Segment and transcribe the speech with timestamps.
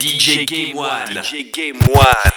[0.00, 1.12] DJ Game One.
[1.12, 2.32] DJ Game One.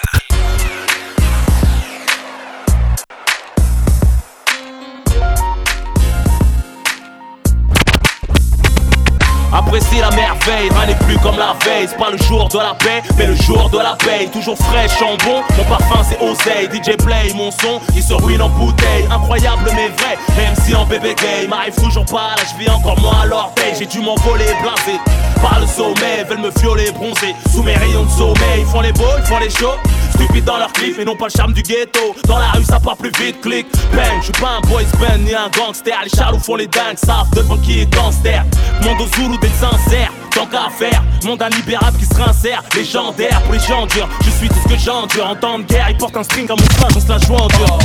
[9.50, 11.86] Apprécie la merveille, rien n'est plus comme la veille.
[11.88, 14.28] C'est pas le jour de la paix, mais le jour de la paix.
[14.30, 16.66] Toujours frais, chambon, mon parfum c'est oseille.
[16.66, 19.06] DJ Play, mon son, il se ruine en bouteille.
[19.10, 21.48] Incroyable mais vrai, même si en bébé gay.
[21.48, 23.72] M'arrive toujours pas, là je vis encore moins à l'orteil.
[23.78, 25.00] J'ai dû m'envoler, blasé
[25.44, 26.24] par le sommet.
[26.28, 28.60] Veulent me violer, bronzer sous mes rayons de sommeil.
[28.60, 29.78] Ils font les beaux, ils font les chauds.
[30.14, 32.14] Stupides dans leur clip et non pas le charme du ghetto.
[32.26, 34.18] Dans la rue ça part plus vite, clic, bang.
[34.20, 35.98] Je suis pas un boys band ni un gangster.
[36.04, 38.44] Les charlots font les dingues, savent devant qui est gangster.
[38.82, 41.02] Monde aux Zulu d'être sincère, tant qu'à faire.
[41.24, 44.08] Monde libérable qui se rincère, légendaire pour les gens durs.
[44.24, 45.28] Je suis tout ce que j'endure.
[45.28, 47.34] En temps de guerre, ils portent un string à mon frein, on se la joue
[47.34, 47.78] en dur.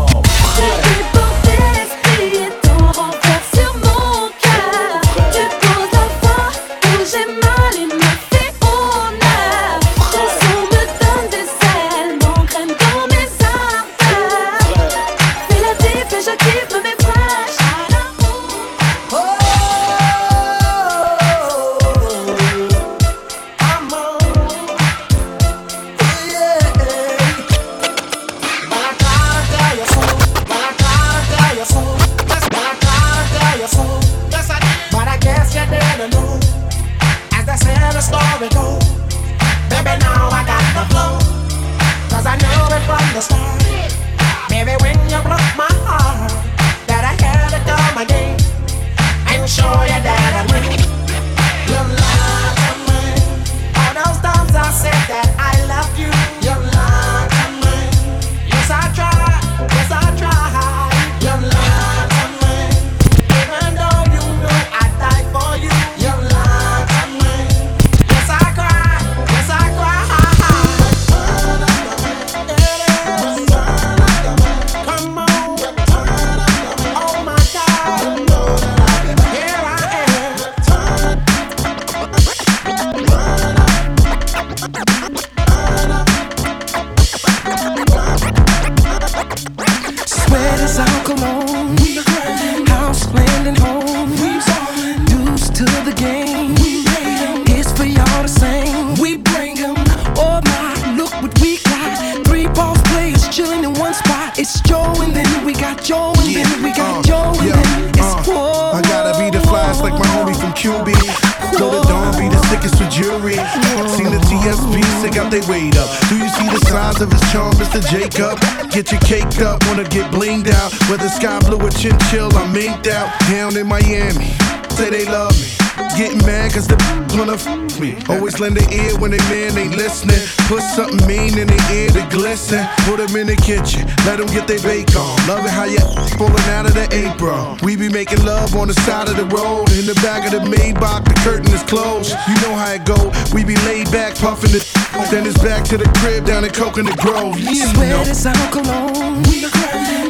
[128.40, 128.50] Me.
[128.50, 130.20] Always lend an ear when they man ain't listening.
[130.48, 132.66] Put something mean in their ear to glisten.
[132.86, 135.16] Put them in the kitchen, let them get their bake on.
[135.28, 135.80] Love it how you
[136.18, 137.58] pulling out of the apron.
[137.64, 139.72] We be making love on the side of the road.
[139.72, 142.12] In the back of the Maybach, the curtain is closed.
[142.28, 143.12] You know how it go.
[143.34, 144.62] We be laid back, puffing the.
[145.12, 147.40] Then it's back to the crib down in Coconut Grove.
[147.40, 148.52] You Swear know.
[148.52, 149.24] cologne.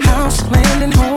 [0.04, 1.09] House, land, and home.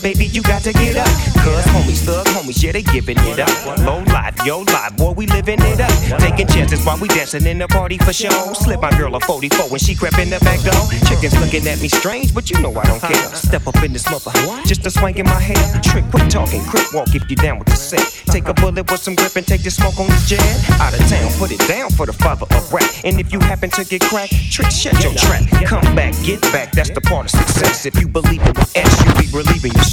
[0.00, 1.06] This in the club, baby, you got to get up.
[1.42, 3.78] Cuz homies, thug homies, yeah, they giving it up.
[3.80, 6.20] Low life, yo life, boy, we living it up.
[6.20, 8.52] Taking chances while we dancing in the party for show.
[8.54, 10.82] Slip my girl a 44 when she crept in the back door.
[11.08, 13.28] Chickens looking at me strange, but you know I don't care.
[13.34, 14.32] Step up in this mother,
[14.66, 15.80] just a swing in my hair.
[15.82, 18.06] Trick, quit talking, crip walk if you down with the set.
[18.26, 20.44] Take a bullet with some grip and take the smoke on the jet.
[20.80, 22.90] Out of town, put it down for the father of rap.
[23.04, 25.42] And if you happen to get cracked, trick, shut your trap.
[25.64, 27.86] Come back, get back, that's the part of success.
[27.86, 29.85] If you believe in the S, you be relieving your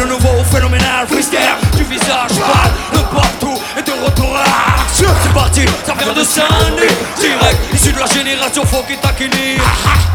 [0.00, 1.38] le le le phénoménal freestyle
[1.76, 4.36] Du visage pâle de partout Et de retour
[5.50, 6.94] parti, ça vient de Saint-Denis.
[7.18, 9.58] Direct, issu de la génération Fok et Takini.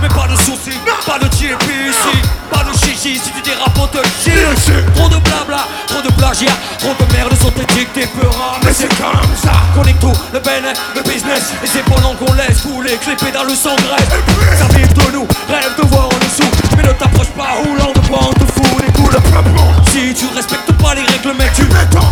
[0.02, 2.18] Mais pas de soucis, pas de chip ici
[2.52, 6.12] Pas de chichi si tu dérapes on te le chie Trop de blabla, trop de
[6.14, 10.74] plagiat Trop de merde synthétique, t'es peur Mais c'est comme ça Connecte tout, le béné,
[10.96, 11.54] le business.
[11.64, 14.60] Et c'est pendant qu'on laisse couler que les pédales sans graisse.
[14.60, 16.52] Ça vive de nous, rêve de voir en dessous.
[16.76, 19.16] Mais ne t'approche pas roulant de quoi on te fout des coups.
[19.92, 21.66] Si tu respectes pas les règles mec tu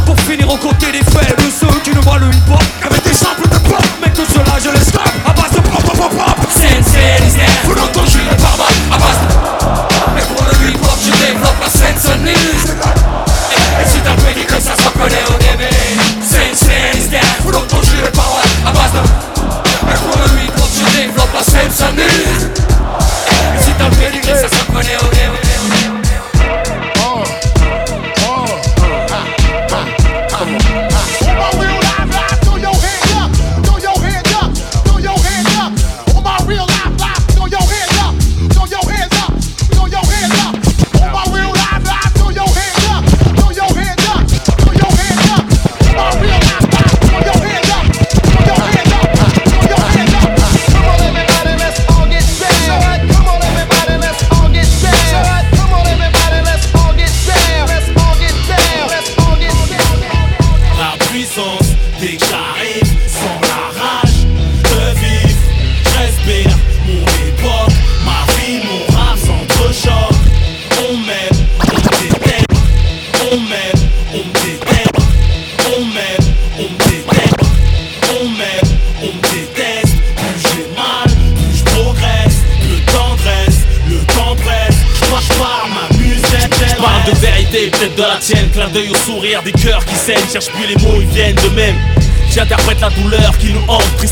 [0.06, 3.84] Pour finir aux côtés des faibles Ceux qui ne voient le hip samples de pop
[4.02, 6.38] Mec tout cela je les snap à base de pop pop pop pop.
[7.66, 8.62] Vous l'entendez, je le barbe
[8.92, 12.53] à base de Mais pour le hip hop je développe la scène sonise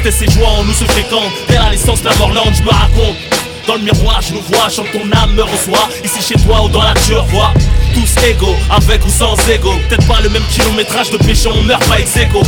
[0.01, 1.31] tristesse et joie en nous se fréquentent.
[1.47, 3.15] Dès la naissance, la mort lente, je me raconte.
[3.67, 5.87] Dans le miroir, je nous vois, chante ton âme me reçoit.
[6.03, 7.53] Ici chez toi ou dans la tu revois.
[7.93, 9.73] Tous égaux, avec ou sans ego.
[9.87, 12.41] Peut-être pas le même kilométrage de péché, on meurt pas ex aequo.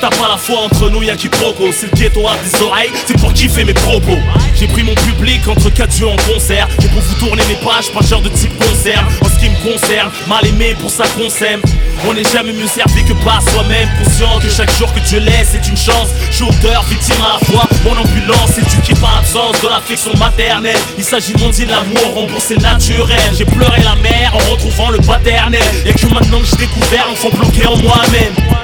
[0.00, 1.70] T'as pas la foi entre nous, y'a qui proco.
[1.72, 4.18] C'est le ghetto à des oreilles, c'est pour kiffer mes propos.
[4.58, 6.68] J'ai pris mon public entre quatre yeux en concert.
[6.82, 9.04] Et pour vous tourner mes pages, pas genre de type concert.
[9.22, 11.60] En ce qui me concerne, mal aimé pour ça qu'on s'aime.
[12.08, 13.88] On n'est jamais mieux servi que par soi-même.
[14.02, 16.08] Conscient que chaque jour que Dieu laisse est une chance.
[16.30, 17.68] Shooter, victime à la fois.
[17.84, 18.52] Mon ambulance
[18.84, 20.76] qui par absence de l'affection maternelle.
[20.96, 23.20] Il s'agit de mon l'amour, remboursé naturel.
[23.36, 25.60] J'ai pleuré la mer en retrouvant le paternel.
[25.84, 28.59] Et que maintenant que j'ai découvert, on faut bloquer en moi-même.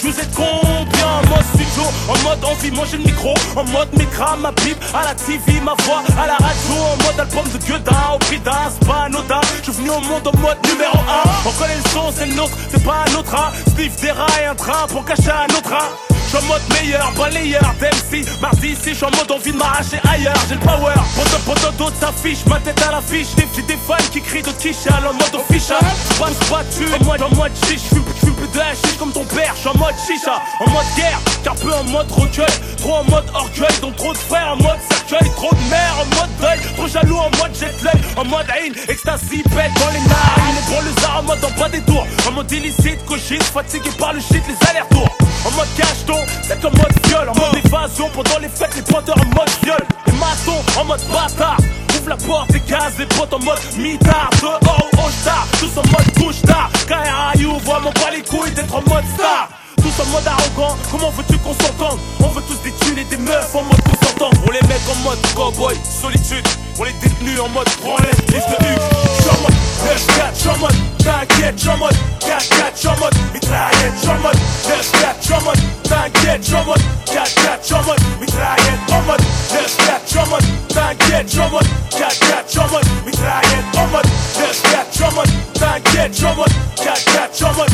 [0.00, 1.06] Je vous êtes combien?
[1.06, 5.04] En mode studio, en mode envie, manger le micro En mode micra, ma pipe, à
[5.04, 8.70] la TV, ma voix À la radio, en mode album de Gueudin Au prix d'un,
[8.70, 11.90] c'est pas anodin Je suis venu au monde en mode numéro 1 On connaît le
[11.90, 13.52] son, c'est le nôtre, c'est pas un autre hein.
[13.74, 16.09] Sniff des et un train pour cacher un autre hein.
[16.30, 20.36] J'suis en mode meilleur, balayeur d'MC Mardi ici, j'suis en mode envie de m'arracher ailleurs
[20.48, 24.20] J'ai le power, poto poto d'autres s'affichent Ma tête à l'affiche, des, des fans qui
[24.20, 25.80] crient de Kisha En mode official,
[26.14, 29.54] j'passe battu En mode, en mode chiche, j'fume j'fume plus de hashish comme ton père
[29.56, 32.46] J'suis en mode chicha, en mode guerre Car peu en mode recueil,
[32.78, 36.04] trop en mode orgueil Donc trop de frères en mode cercueil Trop de mères en
[36.14, 40.06] mode deuil, trop jaloux en mode jet lag En mode haine, ecstasy, pète dans les
[40.06, 43.90] narines Les gros lézards en mode en bas des tours En mode illicite, cochise, fatigué
[43.98, 45.08] par le shit, les allers-retours
[45.46, 49.16] en mode cacheton, c'est en mode viol En mode évasion pendant les fêtes, les pointeurs
[49.18, 51.56] en mode viol Les maçons en mode bâtard
[52.00, 54.30] Ouvre la porte, des gaz, les potes en mode mitard.
[54.40, 56.70] Dehors ou au star, tous en mode couche tard.
[56.86, 59.48] KRAU, voit mon pas les couilles d'être en mode star.
[59.82, 63.16] Tous en mode arrogant, comment veux-tu qu'on s'entende On veut tous des thunes et des
[63.16, 66.46] meufs en mode consentant On les met en mode cowboy, solitude
[66.78, 68.78] On les détenus en mode branlette, liste de U
[69.18, 73.14] J'suis en mode 9-4, j'suis en mode t'inquiète, j'suis en mode 4-4, j'suis en mode
[73.32, 77.82] mitraillette, j'suis en mode 9-4, j'suis en mode t'inquiète, j'suis en mode 4-4, j'suis en
[77.82, 82.08] mode mitraillette, en mode 9-4, j'suis en mode t'inquiète, j'suis mode 4-4,
[82.48, 87.70] j'suis mode mitraillette, en mode 9-4, j'suis mode t'inquiète, j'suis mode 4-4, j'suis en mode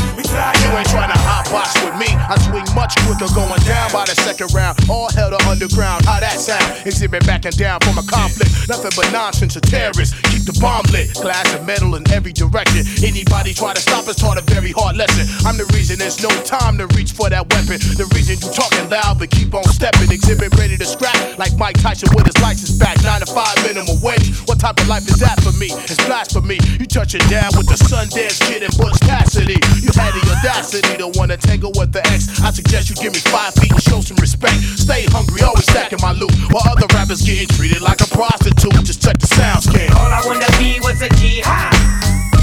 [2.86, 4.78] I quicker going down by the second round.
[4.88, 6.04] All hell to underground.
[6.04, 6.86] How that sound?
[6.86, 8.50] Exhibit backing down from a conflict.
[8.68, 9.56] Nothing but nonsense.
[9.56, 10.14] A terrorist.
[10.30, 11.14] Keep the bomb lit.
[11.14, 12.84] Glass and metal in every direction.
[13.02, 15.24] Anybody try to stop us taught a very hard lesson.
[15.46, 17.78] I'm the reason there's no time to reach for that weapon.
[17.96, 20.10] The reason you talking loud but keep on stepping.
[20.10, 22.98] Exhibit ready to scrap like Mike Tyson with his license back.
[23.02, 24.34] Nine to five minimum wage.
[24.50, 25.70] What type of life is that for me?
[25.86, 26.58] It's blasphemy.
[26.78, 29.58] You touching down with the Sundance Kid and Butch Cassidy.
[29.80, 32.28] You had the audacity to wanna tangle with the ex.
[32.42, 34.56] I suggest you give me five feet and show some respect.
[34.76, 36.32] Stay hungry, always stacking my loot.
[36.50, 38.84] While other rappers getting treated like a prostitute.
[38.84, 39.92] Just check the sound scan.
[39.92, 41.72] All I wanna be was a jihad.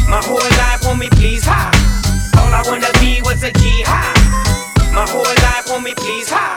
[0.09, 1.71] My whole life want me please ha.
[2.37, 4.15] All I wanna be was a jihad.
[4.93, 6.55] My whole life want me please ha.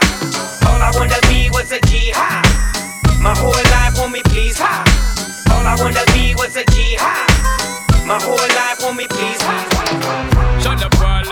[0.67, 2.45] All I wanna be was a jihad.
[3.19, 4.83] My whole life want me please ha.
[5.51, 7.27] All I wanna be was a jihad.
[8.05, 9.57] My whole life want me please ha.
[10.61, 11.23] Shut up, Paul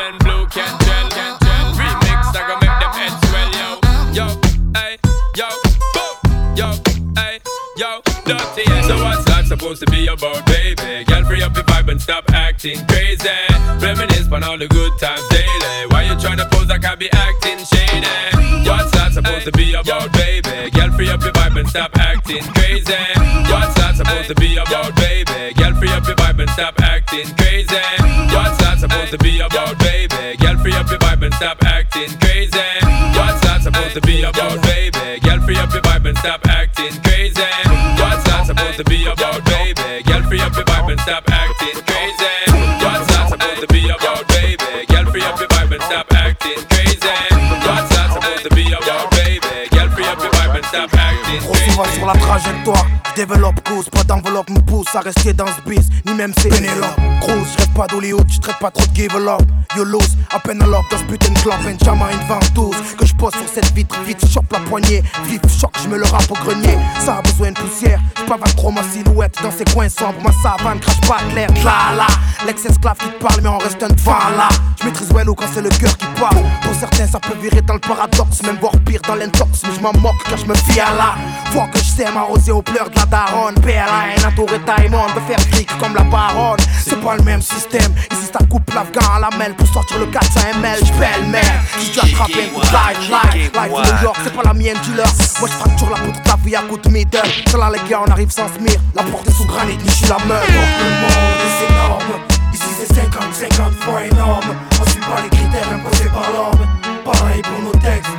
[8.26, 8.66] dirty.
[8.88, 11.06] So what's life supposed to be about, baby?
[11.06, 13.30] Girl, free up your vibe and stop acting crazy.
[13.80, 15.88] Reminisce on all the good times daily.
[15.90, 18.68] Why you tryna pose like I be acting shady?
[18.68, 20.72] What's life supposed to be about, baby?
[20.72, 22.94] Girl, free up your vibe and stop acting crazy.
[23.50, 25.54] What's life supposed to be about, baby?
[25.54, 27.86] Girl, free up your vibe and stop acting crazy.
[28.34, 30.38] What's that supposed to be about, baby?
[30.38, 32.58] Girl, free up your vibe and stop acting crazy.
[33.16, 35.20] What's that supposed to be about, baby?
[35.22, 36.45] Girl, free up your vibe and stop
[38.76, 40.04] supposed to be about, baby?
[40.04, 42.36] Girl, free up your vibe and stop acting crazy.
[42.84, 44.86] What's that supposed to be about, baby?
[44.88, 47.16] Girl, free up your vibe and stop acting crazy.
[47.64, 49.70] What's that supposed to be about, baby?
[49.70, 54.04] Girl, free up your vibe and stop acting Sur la trajectoire, je développe cause, pas
[54.04, 56.96] d'enveloppe me pousse à rester dans ce bis, ni même c'est Pénélope.
[57.20, 59.42] Grosse, je rêve pas d'Hollywood, je traite pas trop de give up.
[59.76, 60.00] Yolos,
[60.34, 62.76] à peine à dans ce putain de club, Benjamin une ventouse.
[62.98, 65.04] Que je pose sur cette vitre, vite, chope la poignée.
[65.26, 66.78] Vif, choc, me le rappe au grenier.
[67.06, 70.22] Ça a besoin de poussière, pas trop ma silhouette dans ces coins sombres.
[70.24, 72.08] Ma savane crache pas clair, là là.
[72.46, 74.50] L'ex-esclave qui parle, mais on reste un devant là.
[74.80, 76.38] Je maîtrise well quand c'est le cœur qui parle.
[76.62, 79.64] Pour certains, ça peut virer dans le paradoxe, même voire pire dans l'intox.
[79.64, 81.16] Mais je m'en moque car je me fie à la.
[81.56, 83.56] Faut que je sais m'arroser aux pleurs de la daronne.
[83.56, 86.60] PLA, entouré Taïmon, de faire fric comme la baronne.
[86.86, 87.96] C'est pas le même système.
[88.12, 90.80] Ici, ça coupe l'afghan à la mêle pour sortir le 400 ml.
[90.86, 91.46] J'pelle merde.
[91.80, 95.08] Si tu attrapes un live, live, live New York, c'est pas la mienne du leur.
[95.40, 97.22] Moi, je fracture la poutre, ta vie à coup de middle.
[97.48, 98.76] C'est là, les gars, on arrive sans smir.
[98.94, 100.46] La porte est sous granit, ni je suis la meuf.
[100.50, 102.20] Le monde est énorme.
[102.54, 104.54] Ici, c'est 50-50 fois énorme.
[104.82, 106.68] On suit pas les critères imposés par l'homme.
[107.06, 108.15] Pareil pour nos textes.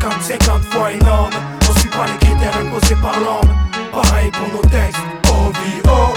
[0.00, 1.30] 50-50 fois énorme.
[1.68, 3.50] On suit pas les critères imposés par l'homme.
[3.92, 5.00] Pareil pour nos textes.
[5.28, 6.12] Oh,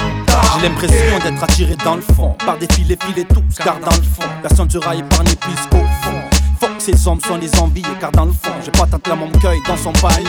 [0.56, 2.36] J'ai l'impression d'être attiré dans le fond.
[2.46, 4.30] Par des filets filets tous car dans le fond.
[4.42, 6.22] Personne sera épargné plus au fond.
[6.60, 8.52] Faut que ces hommes sont les enviés car dans le fond.
[8.64, 10.28] J'ai pas tenté la mon cueil dans son panier.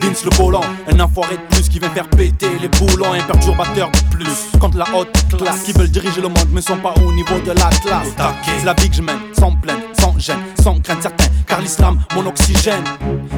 [0.00, 3.12] Vince le volant, un enfoiré de plus qui vient faire péter les boulons.
[3.12, 5.62] Un perturbateur de plus contre la haute classe.
[5.64, 8.08] Qui veulent diriger le monde mais sont pas au niveau de la classe.
[8.44, 9.82] C'est la vie que je mène, sans plainte,
[10.18, 12.84] sans crainte certains Car l'islam, mon oxygène.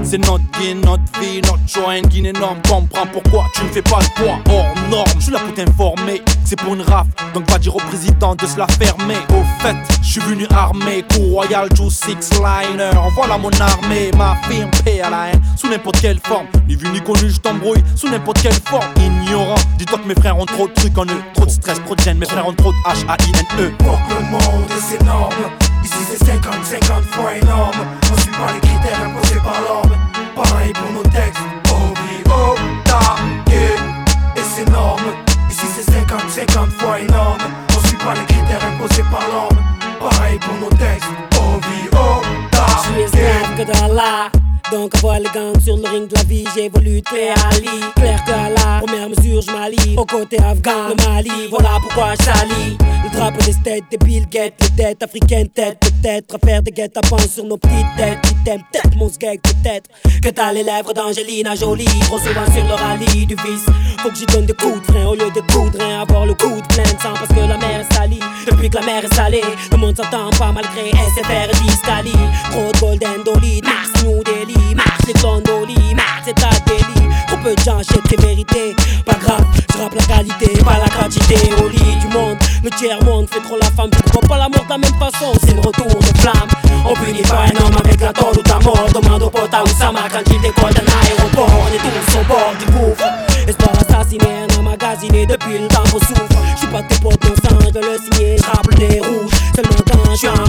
[0.02, 3.82] C'est notre gain, notre vie, notre joie Un gain énorme, comprends pourquoi tu ne fais
[3.82, 5.08] pas le poids hors norme.
[5.18, 8.46] Je suis là pour t'informer, c'est pour une raf Donc va dire au président de
[8.46, 9.16] se la fermer.
[9.30, 12.90] Au fait, je suis venu armé, coup royal, Joe Six Liner.
[13.14, 17.38] Voilà mon armée, ma firme PLAN Sous n'importe quelle forme, ni vu ni connu, je
[17.38, 17.82] t'embrouille.
[17.96, 19.56] Sous n'importe quelle forme, ignorant.
[19.78, 21.22] Dis-toi que mes frères ont trop de trucs en eux.
[21.34, 24.30] Trop de stress, trop de gêne, mes frères ont trop de H-A-I-N-E Pour que le
[24.30, 25.67] monde est énorme.
[25.88, 27.86] Ici c'est 50-50 fois énorme.
[28.12, 29.96] On suit pas les critères imposés par l'homme.
[30.36, 31.40] Pareil pour nos textes.
[31.70, 33.16] O-V-O, ta,
[33.50, 34.36] yeah.
[34.36, 35.14] Et c'est énorme.
[35.48, 37.38] Ici c'est 50-50 fois énorme.
[37.74, 39.58] On suit pas les critères imposés par l'homme.
[39.98, 41.08] Pareil pour nos textes.
[41.36, 44.30] O-V-O, ta, Je que dans la
[44.72, 44.92] Donc
[45.34, 47.80] gangs sur le ring de la vie, j'évolue de à Ali.
[47.96, 49.96] Claire que à la première mesure, je m'allie.
[49.96, 52.76] Au côté afghan, le Mali, voilà pourquoi je.
[53.04, 56.38] Le drapeau des têtes, des Bill Gates, les têtes africaines, tête peut-être.
[56.44, 58.20] Faire des guettes à sur nos petites têtes.
[58.22, 59.90] Qui peut-être mon skeg, peut-être.
[60.22, 61.84] Que t'as les lèvres d'Angelina Jolie.
[62.02, 63.66] Trop souvent sur le rallye du vice.
[63.98, 66.02] Faut que j'y donne des coups de frein au lieu de coups de rein.
[66.02, 68.20] Avoir le coup de plein de sang parce que la mer est salie.
[68.46, 72.12] Depuis que la mer est salée, le monde s'entend pas malgré SFR et Discali.
[72.50, 74.74] Trop de golden dolly, Mars, New Delhi.
[74.74, 77.08] Mars, les gondolies, Mars, c'est ta délit.
[77.26, 78.74] Trop peu de gens achètent tes vérités.
[79.04, 81.36] Pas grave, je rappe la qualité, pas la quantité.
[81.62, 83.90] Au lit du monde, le tiers monde fait trop la femme.
[83.90, 86.48] Tu comprends pas l'amour de la même façon, c'est le retour de flamme.
[86.84, 88.88] On punit pas un homme avec la tôle ou ta mort.
[88.94, 91.50] Demande au pote à Oussama quand il décolle d'un aéroport.
[91.62, 93.04] On est tous au bord du gouffre.
[93.46, 96.28] Espoir assassiné, un homme magasiné depuis le temps qu'on souffre.
[96.56, 99.32] J'suis pas tes potes sang, je le signer, j'rappe des rouges.
[99.54, 100.44] Seulement quand j'suis en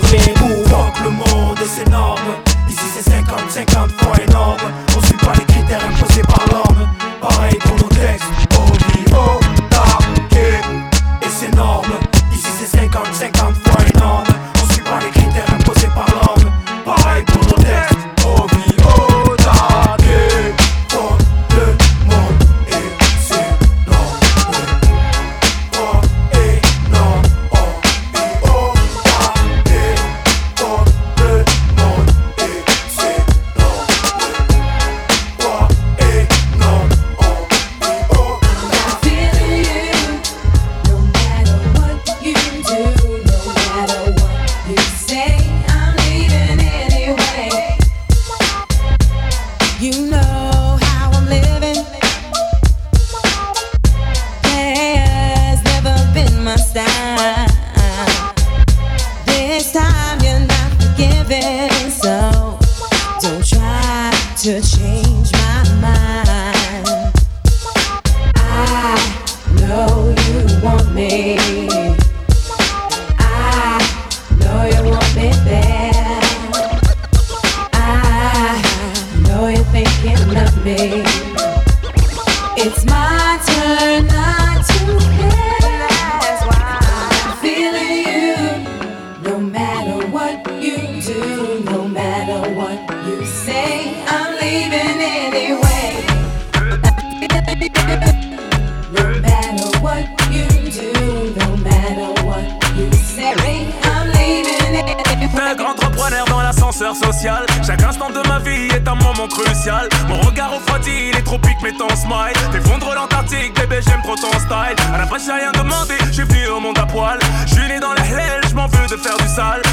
[119.40, 119.69] pasar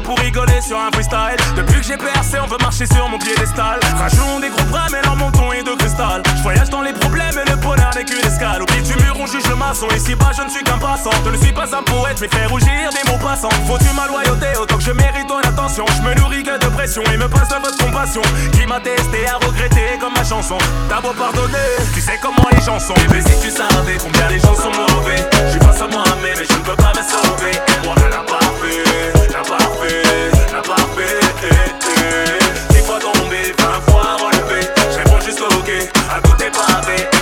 [0.00, 1.36] pour rigoler sur un freestyle.
[1.56, 3.78] Depuis que j'ai percé, on veut marcher sur mon piédestal.
[3.98, 6.22] Rajoutons des gros bras, mais leur menton est de cristal.
[6.36, 8.62] J'voyage dans les problèmes et le bonheur n'est qu'une escale.
[8.62, 9.86] Au pied du mur, on juge le maçon.
[9.96, 11.10] Ici bas, je ne suis qu'un passant.
[11.24, 13.50] Je ne suis pas un poète, mais fais rougir des mots passants.
[13.66, 15.84] Faut-tu ma loyauté autant que je mérite ton attention?
[15.96, 18.22] Je me nourris que de pression et me passe de votre compassion.
[18.52, 20.58] Qui m'a testé à regretter comme ma chanson.
[20.88, 22.94] T'as beau pardonner, tu sais comment les gens sont.
[22.94, 25.28] Bébé, si tu savais combien les gens sont mauvais.
[25.46, 27.52] Je suis face à moi-même mais je ne peux pas me sauver.
[27.52, 30.02] Et moi, la parfait, la parfait,
[30.52, 31.20] la parfait.
[32.70, 34.66] Dix fois tombé, vingt fois relevé.
[34.92, 35.70] Je réponds juste ok,
[36.10, 37.19] à tout est pavé.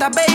[0.00, 0.29] cuántas veces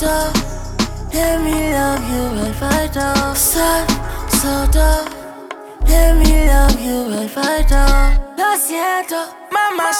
[0.00, 0.32] tough.
[1.12, 3.34] Let me love you right right now.
[3.34, 3.90] Soft,
[4.32, 5.14] so tough.
[5.86, 8.34] Let me love you right right now.
[8.38, 9.20] Lo siento,
[9.52, 9.92] mama,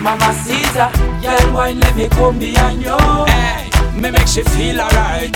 [0.00, 2.96] Mama Caesar, girl, wine let me come behind you.
[3.26, 3.68] Hey,
[4.00, 5.30] me make she feel alright.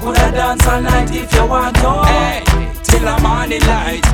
[0.00, 2.04] Coulda dance all night if you want to.
[2.06, 2.42] Hey,
[2.82, 4.04] till the morning light.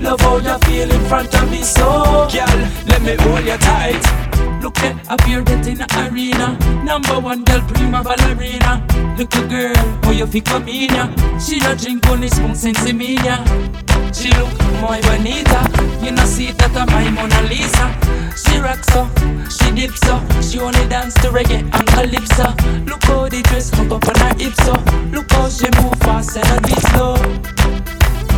[0.00, 4.41] Love how you feel in front of me, so girl, let me hold you tight.
[4.62, 6.56] Look at here get in the arena.
[6.84, 8.86] Number one girl, prima ballerina.
[9.18, 11.08] Look, Little girl, how you feel come in ya?
[11.38, 12.78] She a drink only spoon since.
[12.84, 15.66] She look muy bonita.
[16.00, 17.90] You know see that I'm my Mona Lisa.
[18.38, 19.10] She rocks so,
[19.50, 20.22] she dips so.
[20.40, 22.54] She only dance to reggae and calypso.
[22.86, 24.74] Look how the dress hung up on her hips so.
[25.10, 27.16] Look how she move fast and a bit slow.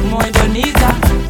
[0.08, 1.24] Muy bonita.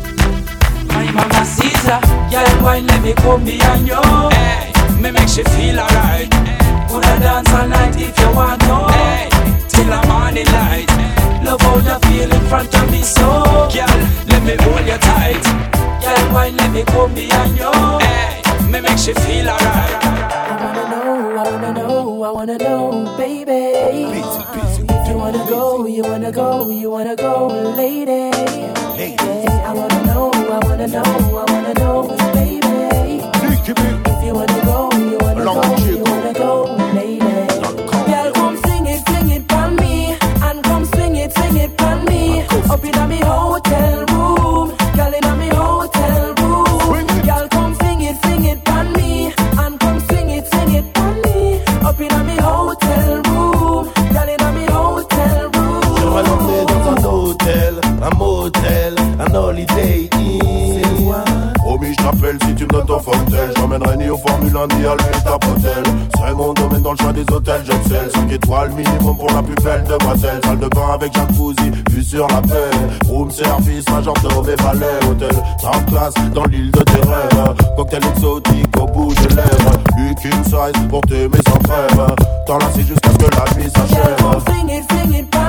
[0.89, 4.01] My mama Caesar, girl, wine let me come behind you.
[4.31, 6.31] Hey, me make she feel alright.
[6.89, 8.77] Coulda dance all night if you want to.
[8.93, 9.29] Hey,
[9.69, 10.89] till the morning light.
[11.45, 15.45] Love how you feel in front of me, so girl, let me hold you tight.
[16.03, 17.73] Girl, wine let me come behind you.
[18.01, 20.05] Hey, me make she feel alright.
[20.05, 24.21] I wanna know, I wanna know, I wanna know, baby.
[24.21, 24.64] If
[25.15, 27.47] you wanna go, you wanna go, you wanna go,
[27.77, 28.31] lady.
[28.99, 33.23] Yeah, I wanna know, I wanna know, I wanna know, baby.
[33.47, 37.47] If you wanna go, you wanna go, you wanna go, lady.
[38.11, 41.95] Girl, come sing it, sing it for me, and come swing it, swing it for
[42.11, 42.43] me.
[42.73, 44.14] Up in me hotel
[61.57, 63.51] Promis, je t'appelle si tu me donnes ton fauteuil.
[63.57, 65.83] J'emmènerai ni au Formule 1 ni à l'Ultra Hotel.
[66.17, 67.63] C'est mon domaine dans le choix des hôtels.
[67.65, 70.41] J'excelle 5 étoiles minimum pour la plus belle demoiselle.
[70.45, 72.71] Salle de bain avec jacuzzi, vue sur la paix.
[73.09, 75.11] Room service, majordome et valet.
[75.11, 77.55] Hôtel, top classe dans l'île de tes rêves.
[77.77, 79.79] Cocktail exotique au bout de lèvres.
[79.97, 82.15] Lukin size pour t'aimer sans trêve.
[82.47, 85.44] T'en jusqu'à ce que la Girl, s'achève.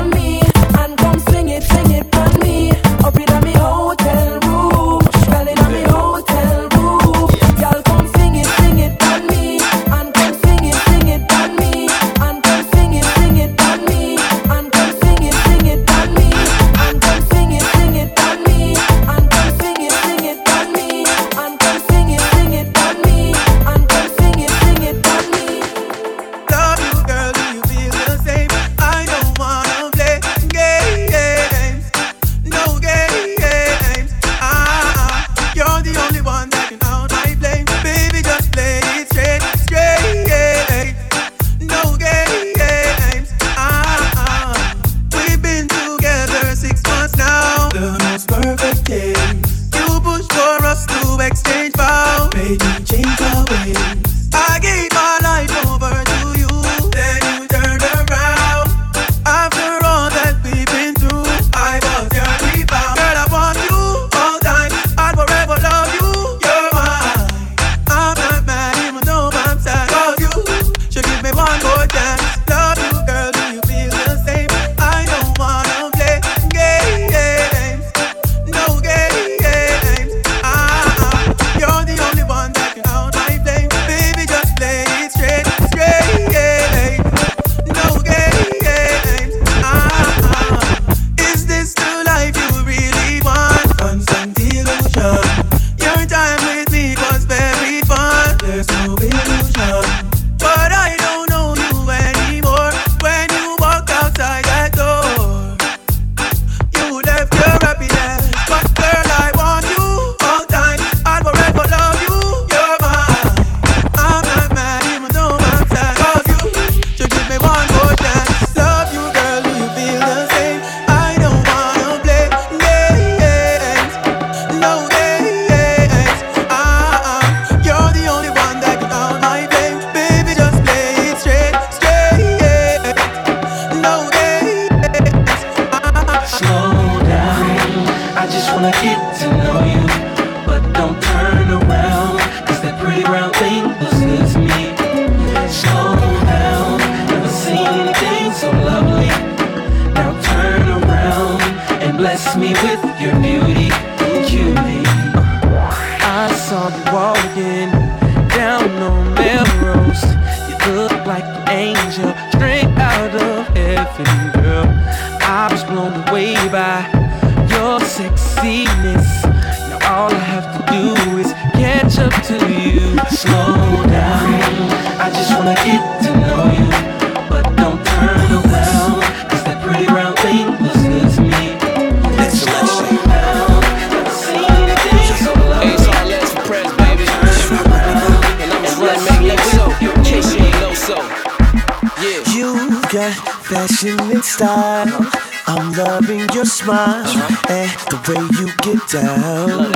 [192.95, 195.11] You got fashion and style.
[195.47, 197.03] I'm loving your smile
[197.51, 199.75] and the way you get down.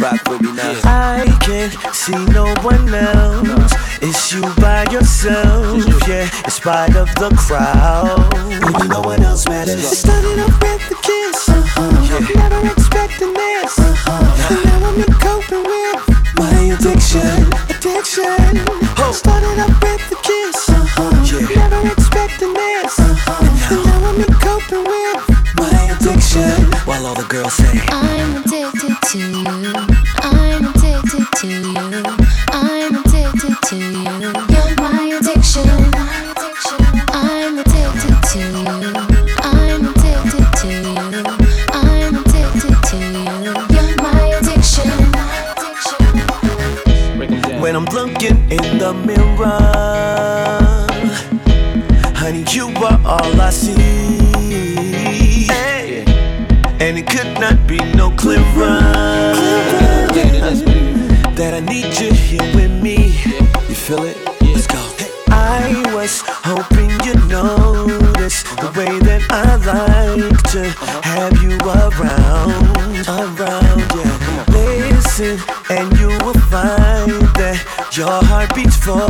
[0.00, 0.80] Rock with me now.
[0.82, 3.74] I can't see no one else.
[4.00, 8.30] It's you by yourself, yeah, in spite of the crowd.
[8.48, 9.84] Baby, no one else matters.
[9.84, 12.32] Started off with the kiss, uh-huh.
[12.34, 13.78] never expecting this.
[13.78, 14.54] Uh-huh.
[14.56, 16.00] And now I'm coping with
[16.40, 18.56] my addiction, addiction.
[19.12, 20.71] Started off with the kiss,
[24.70, 25.20] I'm in coping with
[25.58, 26.62] my addiction.
[26.86, 29.44] While all the girls say, I'm addicted to you.
[30.18, 31.74] I'm addicted to you.
[32.48, 34.02] I'm addicted to you.
[34.52, 35.68] You're my addiction.
[37.08, 38.66] I'm addicted to you.
[39.42, 40.96] I'm addicted to you.
[41.72, 43.52] I'm addicted to you.
[43.74, 44.90] You're my addiction.
[47.60, 49.58] When I'm looking in the mirror,
[52.16, 53.91] honey, you are all I see.
[57.42, 58.78] Not be no clearer
[61.34, 63.18] that I need you here with me.
[63.68, 64.16] You feel it?
[64.40, 64.78] Let's go.
[65.34, 70.62] I was hoping you'd notice the way that I like to
[71.02, 74.44] have you around, around, yeah.
[74.54, 77.58] Listen, and you will find that
[77.90, 79.02] your heart beats for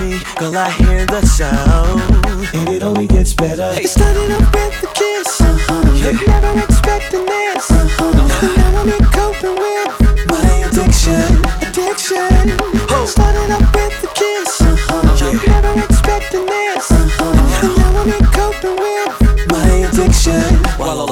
[0.00, 0.18] me.
[0.40, 2.02] Girl, I hear the sound,
[2.52, 3.70] and it only gets better.
[3.80, 6.18] It started off with the kiss, yeah.
[6.26, 7.39] never expecting this.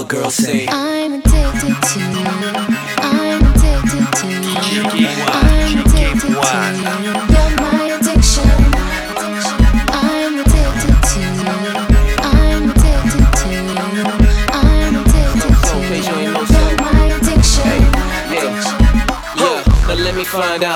[0.09, 1.28] girl say I'm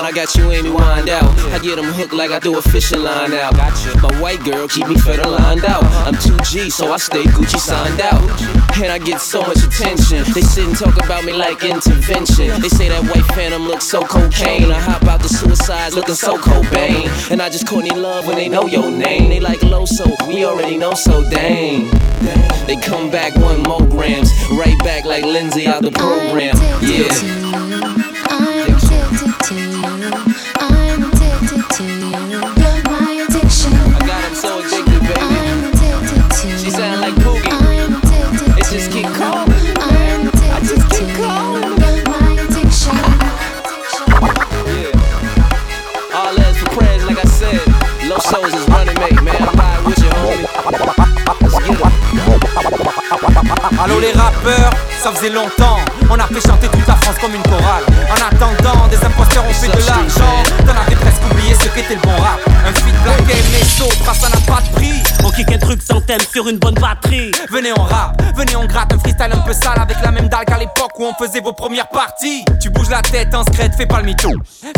[0.03, 1.23] I got you, Amy, wind out.
[1.53, 3.53] I get them hooked like I do a fishing line out.
[4.01, 5.83] My white girl keep me fed and lined out.
[6.05, 8.21] I'm 2G, so I stay Gucci signed out.
[8.81, 10.25] And I get so much attention.
[10.33, 12.59] They sit and talk about me like intervention.
[12.59, 14.71] They say that white phantom looks so cocaine.
[14.71, 17.31] I hop out the suicides looking so Cobain.
[17.31, 19.29] And I just in love when they know your name.
[19.29, 21.89] They like low, so we already know, so dang.
[22.67, 26.57] They come back one more grams, right back like Lindsay out the program.
[26.81, 27.92] Yeah.
[53.83, 55.79] Allô les rappeurs, ça faisait longtemps.
[56.09, 57.83] On a fait chanter toute la France comme une chorale.
[58.09, 60.43] En attendant, des imposteurs ont fait de l'argent.
[60.65, 62.39] T'en avais presque oublié ce qu'était le bon rap.
[62.65, 66.01] Un feat black et messo, ça n'a pas de prix On kick un truc sans
[66.01, 67.31] thème sur une bonne batterie.
[67.49, 70.45] Venez on rap, venez on gratte un freestyle un peu sale Avec la même dalle
[70.45, 72.43] qu'à l'époque où on faisait vos premières parties.
[72.59, 74.29] Tu bouges la tête en scred, fais pas le mytho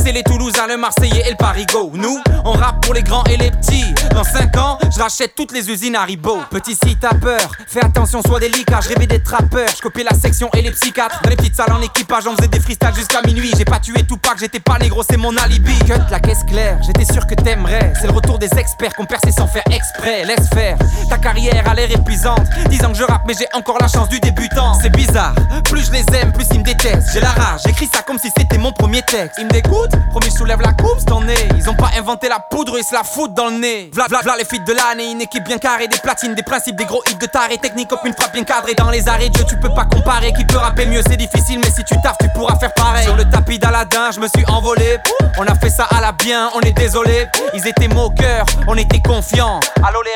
[0.04, 1.92] C'est les Toulousains, le Marseillais et le Parigo.
[1.94, 3.94] Nous, on rappe pour les grands et les petits.
[4.12, 6.40] Dans 5 ans, je rachète toutes les usines Haribo.
[6.52, 10.16] Petit si t'as peur, fais attention, sois délicat Je rêvais d'être rappeur, je copiais la
[10.16, 11.22] section et les psychiatres.
[11.24, 13.52] Dans les petites salles en équipage, on faisait des freestyles jusqu'à minuit.
[13.58, 15.78] J'ai pas tué tout que j'étais pas négro, c'est mon alibi.
[15.86, 17.94] Cut la caisse claire, j'étais sûr que t'aimerais.
[18.00, 20.78] C'est le retour des experts qu'on percé sans faire exprès Faire,
[21.10, 24.20] ta carrière a l'air épuisante Disant que je rappe mais j'ai encore la chance du
[24.20, 25.34] débutant C'est bizarre,
[25.66, 27.10] Plus je les aime, plus ils me détestent.
[27.14, 29.38] J'ai la rage, j'écris ça comme si c'était mon premier texte.
[29.40, 31.48] Ils me dégoûtent, promis, je soulève la coupe, c'est en nez.
[31.56, 33.90] Ils ont pas inventé la poudre, ils se la foutent dans le nez.
[33.94, 36.76] V'là, v'là, v'là les feats de l'année, une équipe bien carrée, des platines, des principes,
[36.76, 38.76] des gros hits de taré, technique comme une frappe bien cadrée.
[38.76, 40.34] Dans les arrêts, Dieu, tu peux pas comparer.
[40.34, 43.06] Qui peut rapper mieux, c'est difficile, mais si tu taffes, tu pourras faire pareil.
[43.06, 45.00] Sur le tapis d'Aladin, je me suis envolé.
[45.38, 47.28] On a fait ça à la bien, on est désolé.
[47.54, 49.60] Ils étaient moqueurs, on était confiants.
[49.84, 50.16] Allô les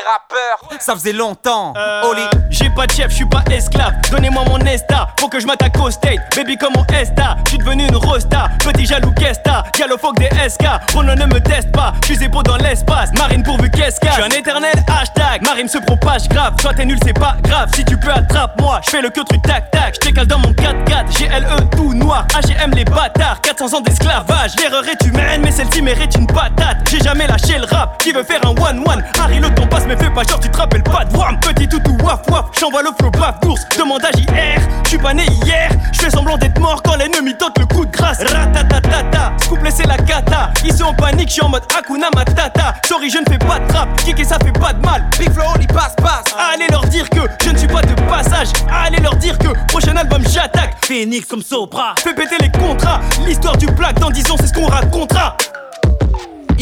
[0.78, 1.74] ça faisait longtemps.
[2.04, 2.22] Oli.
[2.50, 3.94] J'ai pas de chef, je suis pas esclave.
[4.10, 6.18] Donnez-moi mon Esta, faut que je m'attaque au state.
[6.34, 8.48] Baby, comme mon Esta, je suis devenu une rosta.
[8.58, 10.64] Petit jaloux Kesta, dialogue des SK.
[10.94, 13.10] Ronan ne me teste pas, je suis épaux dans l'espace.
[13.18, 15.42] Marine pourvu qu'est-ce Je suis un éternel hashtag.
[15.42, 17.70] Marine se propage grave, soit t'es nul, c'est pas grave.
[17.74, 18.80] Si tu peux, attrape-moi.
[18.84, 19.94] Je fais le que truc tac tac.
[19.94, 21.18] Je décale dans mon 4x4.
[21.18, 23.40] GLE tout noir, AGM les bâtards.
[23.42, 24.56] 400 ans d'esclavage.
[24.56, 26.78] L'erreur est humaine, mais celle-ci mérite une patate.
[26.90, 27.98] J'ai jamais lâché le rap.
[28.02, 29.04] Qui veut faire un one-one?
[29.20, 31.38] Harry, le temps passe, mais fais pas genre, tu te rappelles pas de Wham.
[31.40, 32.46] Petit toutou, waf waf.
[32.58, 33.60] J'envoie le flow paf d'ours.
[33.78, 34.60] Demande à JR.
[34.84, 35.70] Je suis pas né hier.
[35.92, 38.18] Je fais semblant d'être mort quand l'ennemi tente le coup de grâce.
[38.22, 39.32] Ratatatata.
[39.42, 40.50] Scoop laissez la cata.
[40.64, 42.74] Ils sont en panique, je suis en mode Hakuna Matata.
[42.86, 43.88] Sorry, je ne fais pas de trap.
[44.04, 45.04] Kicker ça fait pas de mal.
[45.18, 46.34] Big flow, il passe, passe.
[46.52, 48.48] Allez leur dire que je ne suis pas de passage.
[48.70, 50.74] Allez leur dire que prochain album j'attaque.
[50.84, 51.94] Phoenix comme Sopra.
[52.02, 53.00] Fais péter les contrats.
[53.26, 55.36] L'histoire du plaque dans 10 ans, c'est ce qu'on racontera.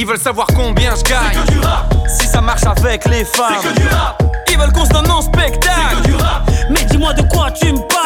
[0.00, 1.18] Ils veulent savoir combien je gagne.
[1.34, 1.92] C'est que du rap.
[2.06, 3.56] Si ça marche avec les femmes.
[3.60, 4.22] C'est que du rap.
[4.48, 5.72] Ils veulent qu'on se donne en spectacle.
[5.90, 6.48] C'est que du rap.
[6.70, 7.97] Mais dis-moi de quoi tu me parles.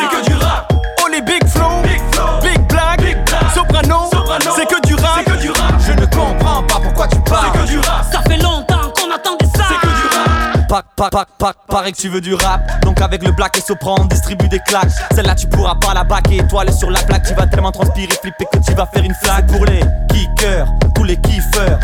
[10.73, 10.87] Du rap.
[10.97, 12.61] Pac, pac, pac, pac, paraît que tu veux du rap.
[12.83, 14.91] Donc avec le black et sopran, on distribue des claques.
[15.15, 16.37] Celle-là, tu pourras pas la baquer.
[16.37, 19.47] Étoile sur la plaque, tu vas tellement transpirer, flipper que tu vas faire une flaque.
[19.49, 21.79] Pour les kickers, tous les kiffeurs.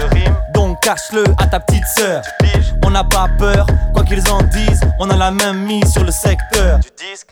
[0.54, 2.22] Donc cache-le à ta petite sœur.
[2.84, 4.80] On n'a pas peur, quoi qu'ils en disent.
[4.98, 6.80] On a la même mise sur le secteur.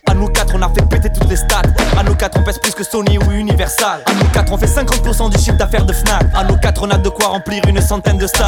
[0.06, 1.62] À nous quatre, on a fait péter toutes les stats.
[1.98, 4.02] À nous quatre, on pèse plus que Sony ou Universal.
[4.04, 6.24] À nous quatre, on fait 50% du chiffre d'affaires de Fnac.
[6.34, 8.46] À nous quatre, on a de quoi remplir une centaine de stades.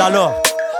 [0.00, 0.34] Alors,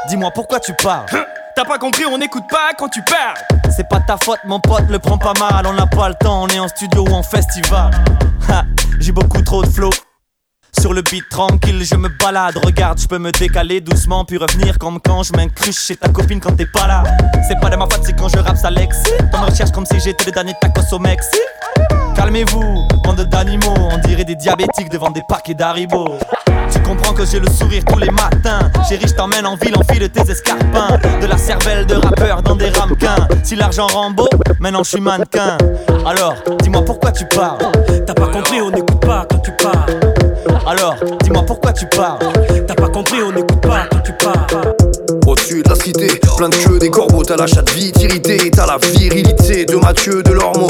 [0.09, 1.07] dis-moi pourquoi tu parles?
[1.55, 3.37] T'as pas compris, on n'écoute pas quand tu parles.
[3.77, 5.67] C'est pas ta faute, mon pote, le prends pas mal.
[5.67, 7.91] On n'a pas le temps, on est en studio ou en festival.
[8.99, 9.91] J'ai beaucoup trop de flow.
[10.81, 12.59] Sur le beat tranquille, je me balade.
[12.65, 16.41] Regarde, je peux me décaler doucement, puis revenir comme quand je m'incruste chez ta copine
[16.41, 17.05] quand t'es pas là.
[17.47, 19.23] C'est pas de ma faute, c'est quand je rappe, ça l'excite.
[19.33, 21.41] On me recherche comme si j'étais le dernier tacos au Mexique.
[22.17, 26.17] Calmez-vous, bande d'animaux, on dirait des diabétiques devant des paquets d'Haribo.
[26.73, 28.71] Tu comprends que j'ai le sourire tous les matins.
[28.89, 30.99] Chérie, je t'emmène en ville, enfile tes escarpins.
[31.21, 33.29] De la cervelle de rappeur dans des ramequins.
[33.45, 35.59] Si l'argent beau, maintenant je suis mannequin.
[36.07, 37.59] Alors, dis-moi pourquoi tu parles?
[38.07, 40.22] T'as pas compris, on n'écoute pas quand tu parles.
[40.67, 40.95] Alors,
[41.25, 42.19] dis-moi pourquoi tu parles.
[42.67, 44.75] T'as pas compris, on n'écoute pas quand tu parles.
[45.27, 48.67] Au-dessus de la cité, plein de queues, des corbeaux, t'as la chatte vite irritée, t'as
[48.67, 50.69] la virilité de Mathieu de Lormeau.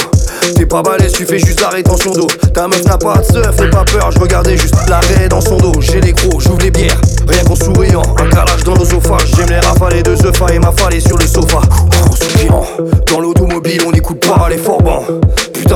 [0.57, 2.26] T'es pas balèze, tu fais juste la rétention d'eau.
[2.55, 5.59] Ta meuf n'a pas de seuf, fais pas peur, je regardais juste l'arrêt dans son
[5.59, 5.81] dos.
[5.81, 8.02] J'ai les gros, j'ouvre les bières, rien qu'en souriant.
[8.18, 11.61] Un calage dans l'osophage, j'aime les rafales de Zepha et m'affaler sur le sofa.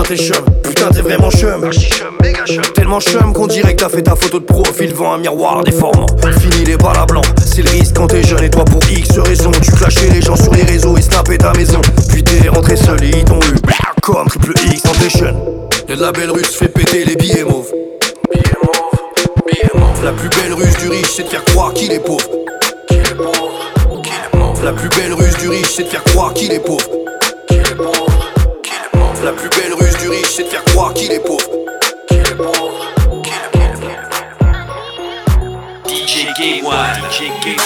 [0.07, 1.69] T'es chum, putain, t'es vraiment chum.
[2.75, 6.07] Tellement chum qu'on dirait que t'as fait ta photo de profil devant un miroir déformant.
[6.39, 9.19] Fini les balles à blanc, c'est le risque quand t'es jeune et toi pour X
[9.19, 9.51] raison.
[9.51, 11.81] Tu clashais les gens sur les réseaux et snappais ta maison.
[12.09, 13.57] Puis t'es rentré seul et ils t'ont eu
[14.03, 15.35] comme triple X Temptation.
[15.89, 17.73] Y'a de la belle russe, fait péter les billets mauves.
[20.05, 22.29] La plus belle ruse du riche, c'est de faire croire qu'il est pauvre.
[24.63, 26.87] La plus belle ruse du riche, c'est de faire croire qu'il est pauvre.
[29.23, 31.43] La plus belle ruse du riche, c'est de faire croire qu'il est pauvre.
[35.89, 37.57] DJ Gay-One, DJ.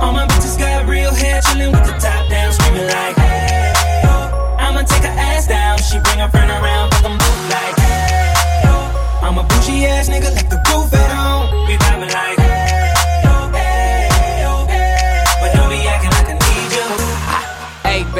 [0.00, 3.72] All my bitches got real hair, chillin' with the top down, screaming like, hey,
[4.04, 4.56] oh.
[4.58, 8.62] I'ma take her ass down, she bring her friend around, fuck 'em both like, hey,
[8.64, 9.22] oh.
[9.22, 11.66] I'm a bougie ass nigga, like the roof at home.
[11.66, 12.37] We vibing like,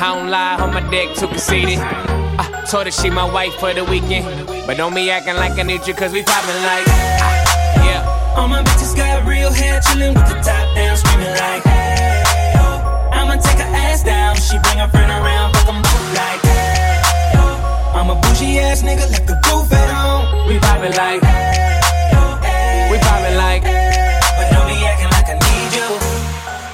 [0.00, 1.78] I don't lie, on my dick too conceited.
[1.80, 4.46] I told her she my wife for the weekend.
[4.64, 6.86] But don't be acting like I need you, cause we poppin' like.
[6.86, 8.34] Ah, yeah.
[8.36, 11.62] All my bitches got real hair, chillin' with the top down, screamin' like.
[11.64, 12.62] Hey, yo,
[13.10, 14.36] I'ma take her ass down.
[14.36, 16.42] She bring her friend around, fuck them both like.
[16.46, 17.42] Hey, yo,
[17.98, 20.46] I'm a bougie ass nigga, like a goof at home.
[20.46, 21.24] We poppin' like.
[21.24, 21.47] Hey,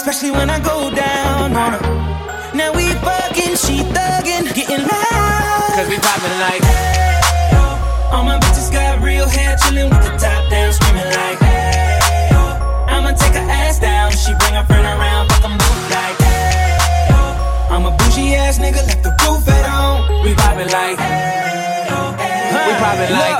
[0.00, 2.56] Especially when I go down on her.
[2.56, 5.72] Now we fucking, she thuggin', getting loud.
[5.76, 6.64] Cause we poppin' like.
[8.10, 11.40] All my bitches got real hair, chillin' with the top down, screaming like.
[12.88, 16.18] I'ma take her ass down, she bring her friend around, fuck 'em both like.
[17.68, 20.24] I'm a bougie ass nigga, left the roof at home.
[20.24, 20.98] We poppin' like.
[22.66, 23.39] We poppin' like.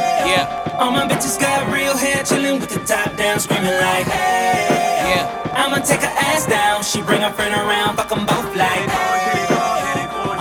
[0.25, 0.77] Yeah.
[0.79, 4.07] All my bitches got real hair, chillin' with the top down, screaming like.
[4.07, 5.53] Yeah.
[5.55, 8.87] I'ma take her ass down, she bring her friend around, fuck 'em both like.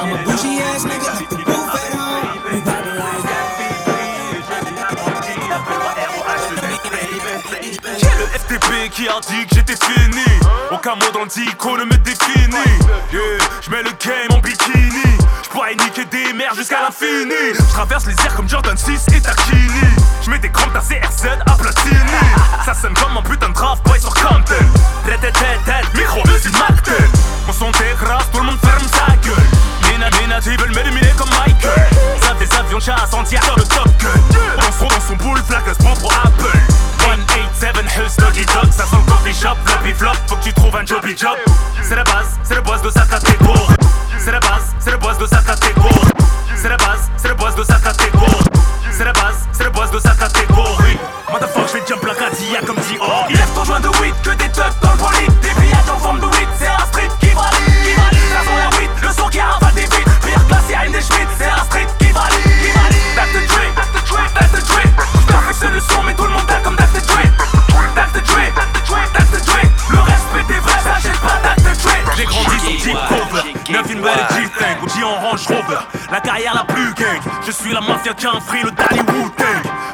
[0.00, 2.54] I'm a bougie ass nigga, left the roof at home.
[2.54, 3.30] We poppin' like.
[8.18, 10.24] Le FTP qui a dit que j'étais fini
[10.70, 12.56] Aucun mot dans le dico ne me définit
[13.12, 13.38] yeah.
[13.60, 14.30] Je mets le game
[16.60, 17.54] jusqu'à l'infini.
[17.54, 19.80] Je traverse les airs comme Jordan 6 et Takini
[20.22, 22.20] Je mets des crampes à CRZ à Platini.
[22.64, 24.54] Ça sonne comme un putain de draft boy sur Compton.
[25.06, 25.32] Tête tête
[25.64, 26.92] tête, micro musique Macton
[27.46, 29.90] Mon son dégrasse, tout le monde ferme sa gueule.
[29.90, 31.88] Mina Mina, ils veulent m'éliminer comme Michael.
[32.20, 34.08] Ça des avions de chasse entière dans le Top Gun
[34.58, 36.58] On se trouve dans son boule, flaque, se prend pour Apple.
[37.00, 40.76] 187 Hulse Doggy Dog, ça sent le coffee shop, floppy flop, faut que tu trouves
[40.76, 41.36] un jobby job.
[41.82, 42.38] C'est la base,
[78.14, 78.40] qui a le.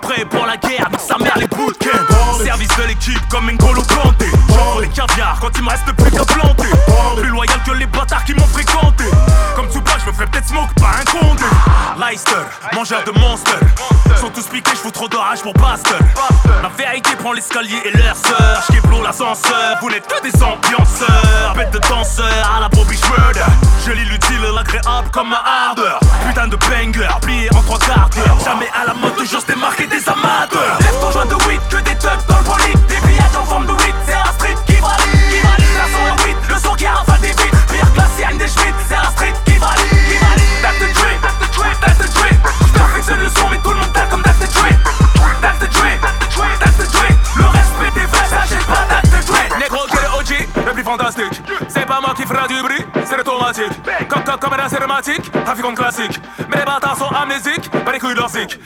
[0.01, 2.43] Prêt pour la guerre, donc sa mère les bootcamps.
[2.45, 4.27] Service de l'équipe comme N'Golo Kanté.
[4.49, 6.69] J'envoie les caviar quand il me reste plus qu'à planter.
[7.17, 9.05] Plus loyal que les bâtards qui m'ont fréquenté.
[9.55, 11.45] Comme Tupac, je me ferais peut-être smoke, pas un condé.
[11.99, 12.45] Leicester,
[12.75, 13.59] mangeur de monster.
[14.21, 15.99] Sont tous piqués, je fous trop d'orage pour Buster.
[16.63, 18.63] La vérité prend l'escalier et leur sœur.
[18.71, 21.55] J'kéblo l'ascenseur, vous n'êtes que des ambianceurs.
[21.55, 23.45] Bête de danseur à la Bobby Schroeder.
[23.85, 26.01] Je lis l'utile l'agréable comme un ardeur.
[26.27, 27.09] Putain de banger,
[55.47, 56.21] trafic classique.
[56.53, 58.59] Les bâtards sont amnésiques, pas les couilles d'orsique.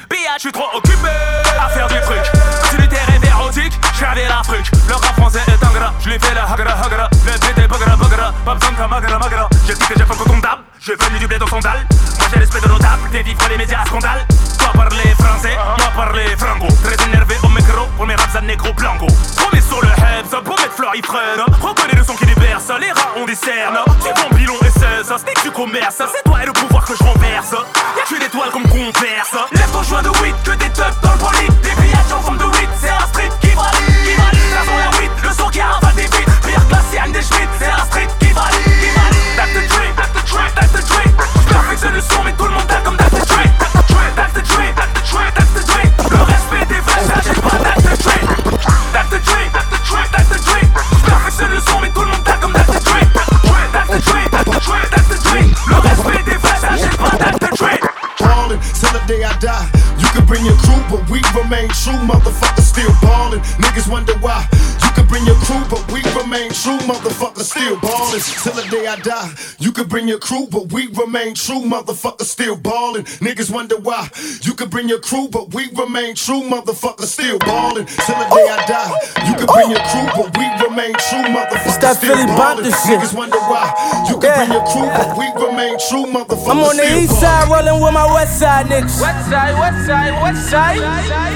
[67.50, 68.20] Still ballin'.
[68.20, 69.30] Till the day I die.
[69.58, 71.62] You can bring your crew, but we remain true.
[71.62, 73.04] Motherfuckers still ballin'.
[73.20, 74.08] Niggas wonder why.
[74.42, 76.42] You can bring your crew, but we remain true.
[76.42, 77.86] Motherfuckers still ballin'.
[77.86, 78.90] Till the day I die.
[79.28, 81.26] You can bring your crew, but we remain true.
[81.30, 82.64] Motherfuckers that still Philly ballin'.
[82.70, 83.70] Niggas wonder why.
[84.08, 86.06] You can bring your crew, but we remain true.
[86.06, 88.98] Motherfuckers I'm on the still east side rolling with my west side niggas.
[89.02, 90.80] West side, west side, west side.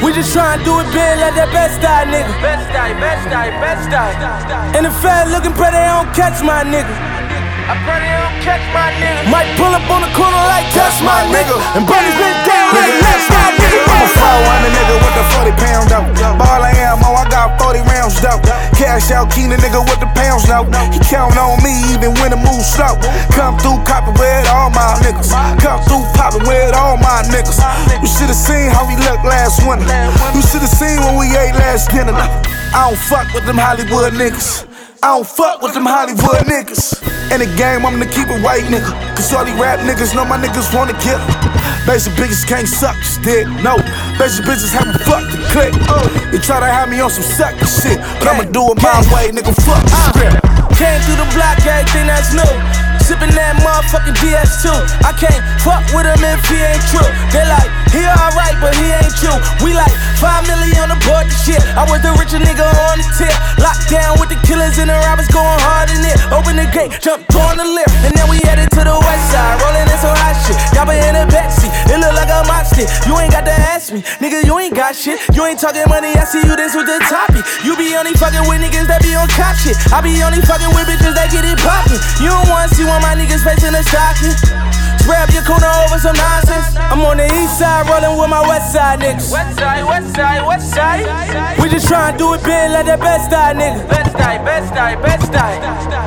[0.02, 2.30] We just tryna do it big like that best side nigga.
[2.38, 4.16] Best side, best side, best side.
[4.76, 6.92] And the fed looking pretty they don't catch my nigga.
[7.64, 9.24] I pray they don't catch my nigga.
[9.32, 11.56] Might pull up on the corner like that's my nigga.
[11.72, 13.80] And Bernie's been down like that's my nigga.
[13.88, 16.08] I'm a 400 nigga with the 40 pound dope.
[16.36, 18.44] Ball I am, oh, I got 40 rounds dope.
[18.76, 20.68] Cash out, keen the nigga with the pounds now.
[20.92, 23.00] He count on me even when the move slow.
[23.32, 25.32] Come through copping with all my niggas.
[25.64, 27.64] Come through popping with all my niggas.
[28.04, 29.88] You should've seen how we looked last winter.
[30.36, 32.12] You should've seen when we ate last dinner.
[32.12, 34.73] I don't fuck with them Hollywood niggas.
[35.04, 36.96] I don't fuck with them Hollywood niggas.
[37.28, 38.88] In the game, I'm gonna keep it white nigga.
[39.12, 41.20] Cause all these rap niggas know my niggas wanna kill.
[41.84, 43.44] Basic bitches can't suck, just did.
[43.60, 43.76] No,
[44.16, 45.76] basic bitches haven't fucked the click.
[46.32, 49.28] You try to have me on some sucker shit, but I'ma do it my way,
[49.28, 49.52] nigga.
[49.52, 50.40] Fuck the script.
[50.80, 52.83] Came through the block, everything that's new.
[53.04, 54.72] Sippin' that motherfucking DS2.
[55.04, 57.04] I can't fuck with him if he ain't true.
[57.36, 59.34] They like, he alright, but he ain't you.
[59.60, 59.92] We like,
[60.24, 61.60] 5 million on the shit.
[61.76, 63.36] I was the richer nigga on the tip.
[63.60, 66.16] Locked down with the killers and the robbers going hard in it.
[66.32, 67.92] Open the gate, jumped on the lift.
[68.08, 70.56] And then we headed to the west side, rolling in some hot shit.
[70.72, 72.64] Y'all in a backseat, it look like a mob.
[72.74, 75.22] You ain't got to ask me, nigga, you ain't got shit.
[75.30, 77.46] You ain't talking money, I see you this with the topic.
[77.62, 79.78] You be only fucking with niggas that be on cop shit.
[79.94, 82.02] I be only fucking with bitches that get it poppin'.
[82.18, 84.34] You don't wanna see one of my niggas facing a stocking.
[85.02, 86.78] Grab your corner over some nonsense.
[86.78, 89.28] I'm on the east side, rolling with my west side niggas.
[89.34, 91.04] West side, west side, west side.
[91.60, 93.84] We just tryna do it big like that best side nigga.
[93.90, 95.60] Best side, best side, best side.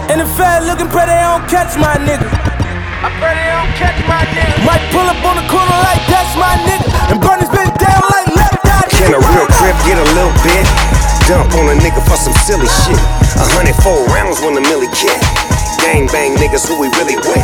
[0.10, 2.26] And the fed looking pray they don't catch my nigga.
[2.26, 4.66] I pray they don't catch my nigga.
[4.66, 6.88] Might pull up on the corner like that's my nigga.
[7.14, 8.90] And Bernie's been down like left eye.
[8.90, 10.66] Can a real crib get a little bit?
[11.30, 12.98] Dump on a nigga for some silly shit.
[13.38, 15.14] A hundred four rounds when the millie kick.
[15.88, 17.40] Gang bang niggas who we really with.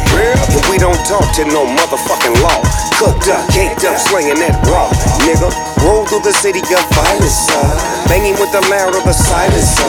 [0.52, 2.60] And we don't talk to no motherfucking law.
[3.00, 4.92] Cooked up, caked up, slinging that raw.
[5.24, 5.48] Nigga,
[5.80, 7.48] roll through the city, got violence.
[7.48, 8.04] uh.
[8.12, 9.88] Banging with the loud of the silencer.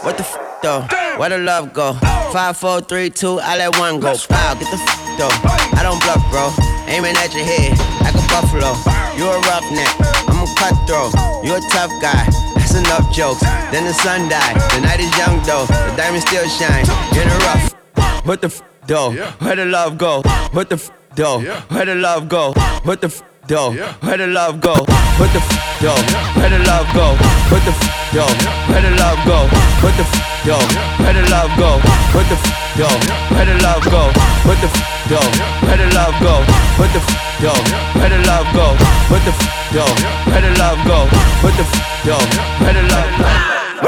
[0.00, 0.32] What the f
[0.62, 0.88] though?
[1.20, 1.92] Where the love go?
[2.32, 4.16] Five, four, three, two, I let one go.
[4.30, 5.36] Wow, get the f though.
[5.76, 6.56] I don't bluff, bro.
[6.88, 8.72] Aiming at your head like a buffalo.
[9.12, 9.92] You a roughneck,
[10.24, 11.12] I'm a cutthroat.
[11.44, 12.24] You a tough guy.
[12.74, 13.40] That's enough jokes.
[13.70, 14.56] Then the sun died.
[14.74, 15.64] The night is young though.
[15.66, 16.84] The diamond still shine.
[17.14, 18.26] In a rough.
[18.26, 19.12] What the f though?
[19.38, 20.22] Where the love go?
[20.50, 21.38] What the f though?
[21.68, 22.52] Where the love go?
[22.82, 23.70] What the f though?
[24.00, 24.74] Where the love go?
[24.74, 25.94] What the f though?
[26.34, 27.14] Where the love go?
[27.54, 28.72] What the f though?
[28.72, 29.38] Where the love go?
[29.78, 30.60] What the f though?
[31.00, 31.80] Where the love go?
[32.12, 32.44] What the f
[32.76, 32.98] though?
[33.34, 34.12] Where the love go?
[34.44, 34.76] What the f
[35.08, 35.30] though?
[35.64, 36.44] Where the love go?
[36.76, 37.08] What the f
[37.40, 37.62] though?
[37.96, 38.66] Where the love go?
[39.08, 39.40] What the f
[39.72, 39.94] though?
[40.30, 40.98] Where the love go?
[41.40, 41.72] What the f
[42.04, 42.24] though?
[42.60, 43.28] Where the love go?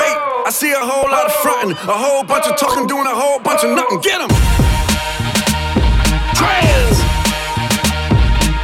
[0.00, 0.16] Wait,
[0.48, 3.38] I see a whole lot of frontin', a whole bunch of talking, doing a whole
[3.38, 4.00] bunch of nothing.
[4.00, 4.30] Get 'em.
[6.38, 6.96] Trans.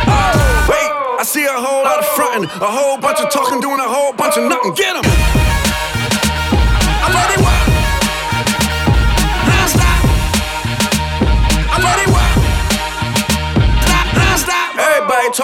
[0.09, 0.91] Oh, wait,
[1.21, 4.13] I see a whole lot of frontin', a whole bunch of talking, doing a whole
[4.13, 4.73] bunch of nothing.
[4.75, 5.62] Get 'em.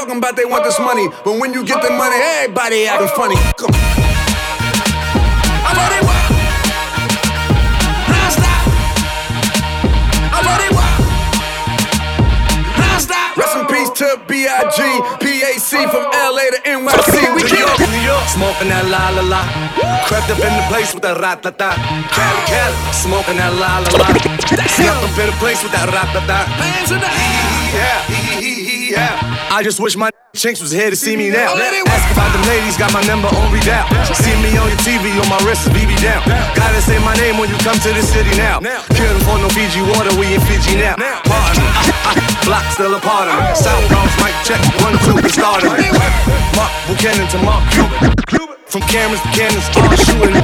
[0.08, 3.36] Talking about they want this money, but when you get the money, everybody acting funny.
[3.60, 3.80] Come on.
[5.68, 6.28] I let it work.
[8.08, 8.62] Non-stop.
[10.32, 10.96] I let it work.
[12.80, 13.36] Non-stop.
[13.36, 14.80] Rest in peace to B.I.G.
[15.20, 17.12] PAC from LA to NYC.
[17.36, 18.24] We New York, New York.
[18.32, 19.44] Smoking that la la la.
[20.08, 21.76] Crept up in the place with that rat ta ta.
[22.08, 22.76] Cali, Cali.
[22.96, 24.08] Smoking that la la la.
[24.72, 26.48] Snuck up in the place with that rat ta ta.
[26.48, 27.68] Hands in the air.
[27.76, 28.08] Yeah,
[28.40, 29.37] yeah.
[29.50, 31.56] I just wish my chinks was here to see me now.
[31.56, 33.88] Ask about the ladies, got my number on read out.
[34.12, 36.20] See me on your TV, on my wrist is BB down.
[36.52, 38.60] Gotta say my name when you come to the city now.
[38.92, 40.94] Couldn't for no Fiji water, we in Fiji now.
[41.24, 41.64] Pardon,
[42.46, 43.46] block still a part of me.
[43.56, 45.72] South Bronx, mic check, one, two, we started.
[46.52, 48.56] Mark Buchanan to Mark Cuban.
[48.68, 50.36] From cameras to cannons, all shooting.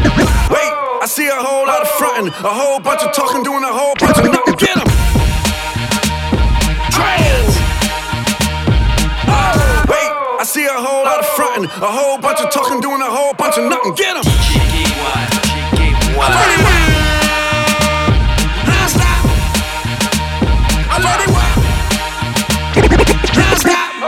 [0.49, 0.73] Wait,
[1.05, 3.93] I see a whole lot of frontin', a whole bunch of talking, doing a whole
[4.01, 4.57] bunch of nothing.
[4.57, 4.94] Get Get 'em.
[10.45, 13.33] I see a whole lot of frontin', a whole bunch of talking, doing a whole
[13.33, 13.95] bunch of nothing.
[13.97, 14.25] Get 'em.
[14.45, 15.25] Cheeky one,
[16.21, 16.29] one.
[16.29, 16.37] One.
[16.37, 16.85] One.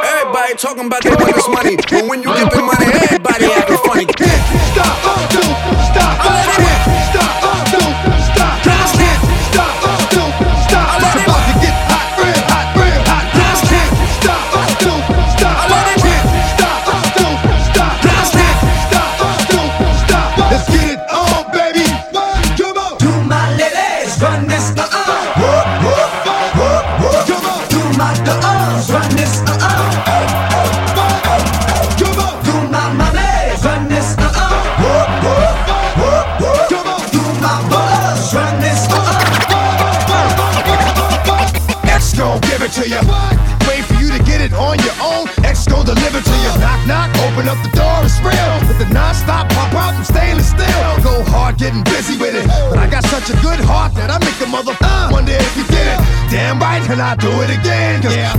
[0.05, 1.16] Everybody talking about they
[1.49, 4.05] money, but when you get the money, everybody acting funny.
[4.05, 5.32] Stop.
[5.32, 5.66] Don't do.
[57.07, 58.02] I do it again.
[58.02, 58.36] Cause yeah.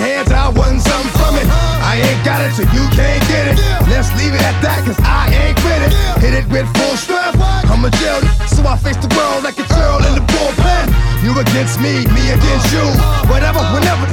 [0.00, 1.46] hands I wasn't something from it.
[1.82, 3.56] I ain't got it, so you can't get it.
[3.88, 5.92] Let's leave it at that, cause I ain't quit it.
[6.20, 7.38] Hit it with full strength.
[7.70, 8.20] I'm a jail,
[8.50, 10.90] so I face the world like a girl in the bullpen.
[11.24, 12.86] You against me, me against you.
[13.26, 14.06] Whatever, whenever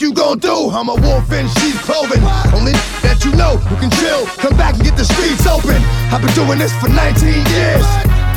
[0.00, 2.22] you gon' do, I'm a wolf in sheep's clothing.
[2.54, 2.72] Only
[3.04, 4.26] that you know, who can chill.
[4.40, 5.76] Come back and get the streets open.
[6.12, 7.84] I've been doing this for 19 years.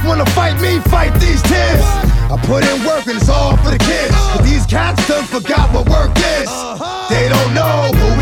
[0.05, 0.79] Wanna fight me?
[0.91, 1.83] Fight these tears.
[2.27, 4.11] I put in work and it's all for the kids.
[4.35, 6.49] But these cats done forgot what work is.
[7.09, 8.16] They don't know who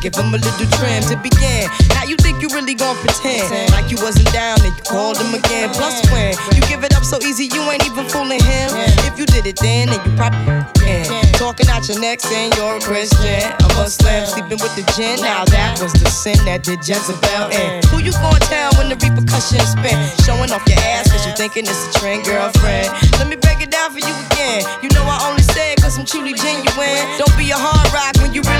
[0.00, 1.68] give him a little trim to begin.
[1.92, 5.34] Now you think you really gon' pretend like you wasn't down and you called him
[5.34, 5.68] again.
[5.70, 8.68] Plus when you give it up so easy, you ain't even fooling him.
[9.04, 11.04] If you did it then, then you probably can.
[11.36, 13.40] Talking out your neck saying you're a Christian.
[13.44, 15.20] A Muslim sleeping with the gin.
[15.20, 17.84] Now that was the sin that did Jezebel in.
[17.92, 19.96] Who you gonna tell when the repercussions spin?
[20.24, 22.88] Showing off your ass cause you thinking it's a trend, girlfriend.
[23.20, 24.64] Let me break it down for you again.
[24.80, 27.00] You know I only say it cause I'm truly genuine.
[27.20, 28.59] Don't be a hard rock when you really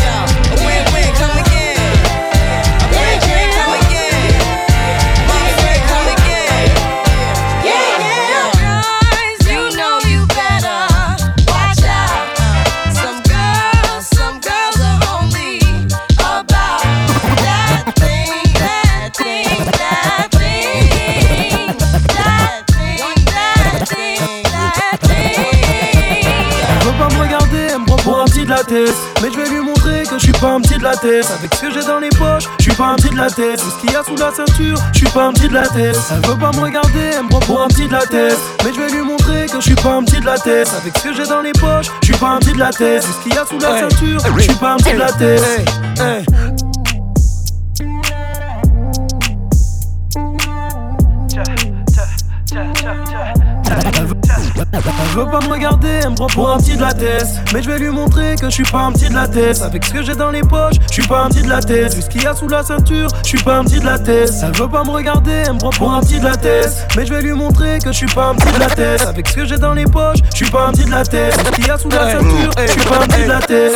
[28.61, 28.95] La tête.
[29.21, 31.25] Mais je vais lui montrer que je suis pas un petit de la tête.
[31.37, 33.59] Avec ce que j'ai dans les poches, je suis pas un petit de la tête.
[33.59, 35.67] Tout ce qu'il y a sous la ceinture, je suis pas un petit de la
[35.67, 35.97] tête.
[36.11, 38.37] Elle veut pas me regarder, elle me prend pour un petit de la tête.
[38.63, 40.69] Mais je vais lui montrer que je suis pas un petit de la tête.
[40.79, 43.03] Avec ce que j'ai dans les poches, je suis pas un petit de la tête.
[43.03, 45.11] Tout ce qu'il y a sous la ceinture, je suis pas un petit de la
[45.11, 45.41] tête.
[45.99, 46.25] Hey,
[53.97, 54.20] Elle veut
[54.65, 57.27] pas me regarder, elle me prend pour un petit de la tête.
[57.53, 59.61] Mais je vais lui montrer que je suis pas un petit de la tête.
[59.61, 61.93] Avec ce que j'ai dans les poches, je suis pas un petit de la tête.
[61.95, 63.99] Vu ce qu'il y a sous la ceinture, je suis pas un petit de la
[63.99, 64.31] tête.
[64.43, 66.87] Elle veut pas me regarder, elle me prend pour un petit de la tête.
[66.95, 69.01] Mais je vais lui montrer que je suis pas un petit de la tête.
[69.01, 71.33] Avec ce que j'ai dans les poches, je suis pas un petit de la tête.
[71.33, 73.71] Ce qu'il y a sous la ceinture, je suis pas un petit de la tête.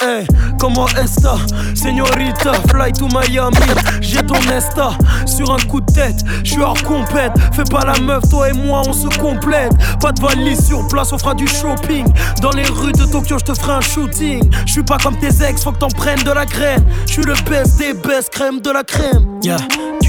[0.00, 0.26] Hey,
[0.60, 1.36] comment esta,
[1.74, 3.56] señorita, fly to Miami,
[4.00, 4.90] j'ai ton esta
[5.24, 8.52] sur un coup de tête, je suis hors compète, fais pas la meuf, toi et
[8.52, 12.04] moi on se complète, pas de valise sur place, on fera du shopping,
[12.40, 15.44] dans les rues de Tokyo je te ferai un shooting, je suis pas comme tes
[15.44, 18.60] ex, faut que t'en prennes de la graine, je suis le best des best, crème
[18.60, 19.26] de la crème,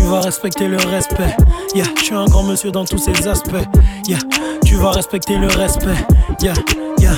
[0.08, 1.36] vas respecter le respect,
[1.76, 3.56] yeah, je suis un grand monsieur dans tous ses aspects,
[4.08, 4.18] yeah,
[4.66, 5.98] tu vas respecter le respect,
[6.42, 6.54] yeah,
[7.00, 7.12] yeah,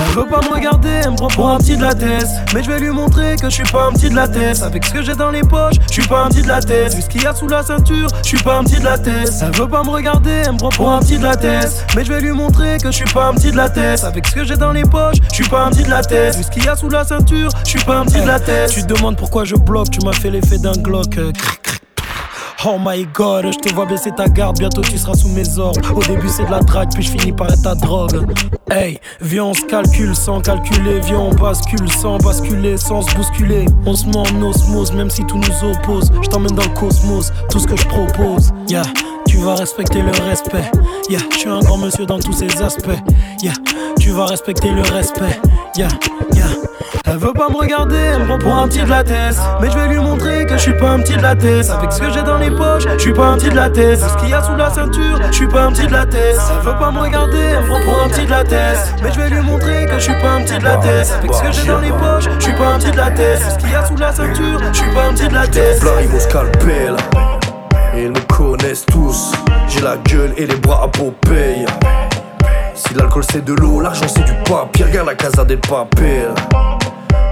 [0.00, 2.26] elle veut pas me regarder, elle me prend un petit de la tête.
[2.52, 4.62] Mais je vais lui montrer que je suis pas un petit de la tête.
[4.62, 6.94] Avec ce que j'ai dans les poches, je suis pas un petit de la tête.
[6.94, 8.98] Vu ce qu'il y a sous la ceinture, je suis pas un petit de la
[8.98, 9.30] tête.
[9.40, 11.84] Elle veut pas me regarder, elle me prend un petit de la tête.
[11.96, 14.04] Mais je vais lui montrer que je suis pas un petit de la tête.
[14.04, 16.36] Avec ce que j'ai dans les poches, je suis pas un petit de la tête.
[16.36, 18.40] Vu ce qu'il y a sous la ceinture, je suis pas un petit de la
[18.40, 18.70] tête.
[18.70, 21.18] Tu demandes pourquoi je bloque, tu m'as fait l'effet d'un Glock.
[21.18, 21.83] euh, cric.
[22.66, 25.80] Oh my god, je te vois baisser ta garde, bientôt tu seras sous mes ordres.
[25.94, 28.26] Au début c'est de la drague, puis je finis par être ta drogue.
[28.70, 33.66] Hey, viens on se calcule sans calculer, viens on bascule sans basculer, sans se bousculer.
[33.84, 36.10] On se met en osmose, même si tout nous oppose.
[36.22, 38.50] Je t'emmène dans le cosmos, tout ce que je propose.
[38.68, 38.84] Yeah,
[39.34, 40.70] tu vas respecter le respect.
[41.10, 43.00] Yeah, je suis un grand monsieur dans tous ses aspects.
[43.42, 43.52] Yeah,
[43.98, 45.40] tu vas respecter le respect.
[45.76, 45.88] Yeah,
[46.34, 46.44] yeah.
[47.04, 49.36] Elle veut pas me regarder, elle me prend un petit de la tête.
[49.60, 51.68] Mais je vais lui montrer que je suis pas un petit de la tête.
[51.68, 53.98] Avec ce que j'ai dans les poches, je suis pas un petit de la tête.
[53.98, 56.38] Ce qu'il y a sous la ceinture, je suis pas un petit de la tête.
[56.50, 58.94] Elle veut pas me regarder, elle me prend un petit de la tête.
[59.02, 61.12] Mais je vais lui montrer que je suis pas un petit de la tête.
[61.18, 63.40] Avec ce que j'ai dans les poches, je suis pas un petit de la tête.
[63.50, 65.46] Ce qu'il y a sous la ceinture, je suis pas un petit de la
[67.96, 68.23] ils
[68.72, 69.32] tous.
[69.68, 71.66] J'ai la gueule et les bras à Popeye.
[72.74, 74.86] Si l'alcool c'est de l'eau, l'argent c'est du papier.
[74.86, 76.30] Regarde la casa del papel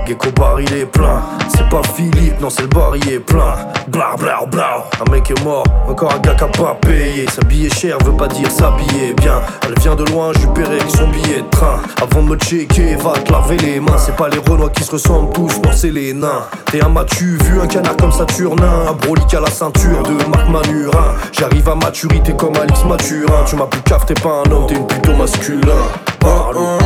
[0.06, 1.22] Gecko bar il est plein.
[1.48, 3.54] C'est pas Philippe, non c'est le bar il est plein.
[3.88, 7.26] Bla bla bla Un mec est mort, encore un gars qui a pas payé.
[7.30, 9.40] S'habiller cher veut pas dire s'habiller bien.
[9.66, 11.80] Elle vient de loin, je paierai avec son billet de train.
[12.00, 13.98] Avant de me checker, va te laver les mains.
[13.98, 16.46] C'est pas les Renois qui se ressemblent tous, non c'est les nains.
[16.70, 18.86] T'es un matu, vu un canard comme Saturnin.
[18.88, 21.14] Un brolic à la ceinture de Marc Manurin.
[21.32, 24.74] J'arrive à maturité comme Alix Mathurin Tu m'as plus caf, t'es pas un homme, t'es
[24.74, 25.82] une plutôt masculin.
[26.20, 26.78] Pardon.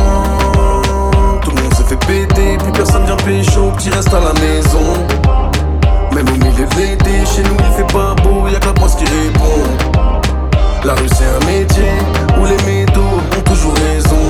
[1.41, 2.36] Tout le monde s'est fait péter,
[2.87, 4.93] personne vient pécho, petit reste à la maison.
[6.13, 8.99] Même au milieu de l'été, chez nous il fait pas beau, y'a que la poste
[8.99, 9.63] qui répond.
[10.85, 11.91] La rue c'est un métier
[12.39, 13.01] où les métaux
[13.37, 14.25] ont toujours raison.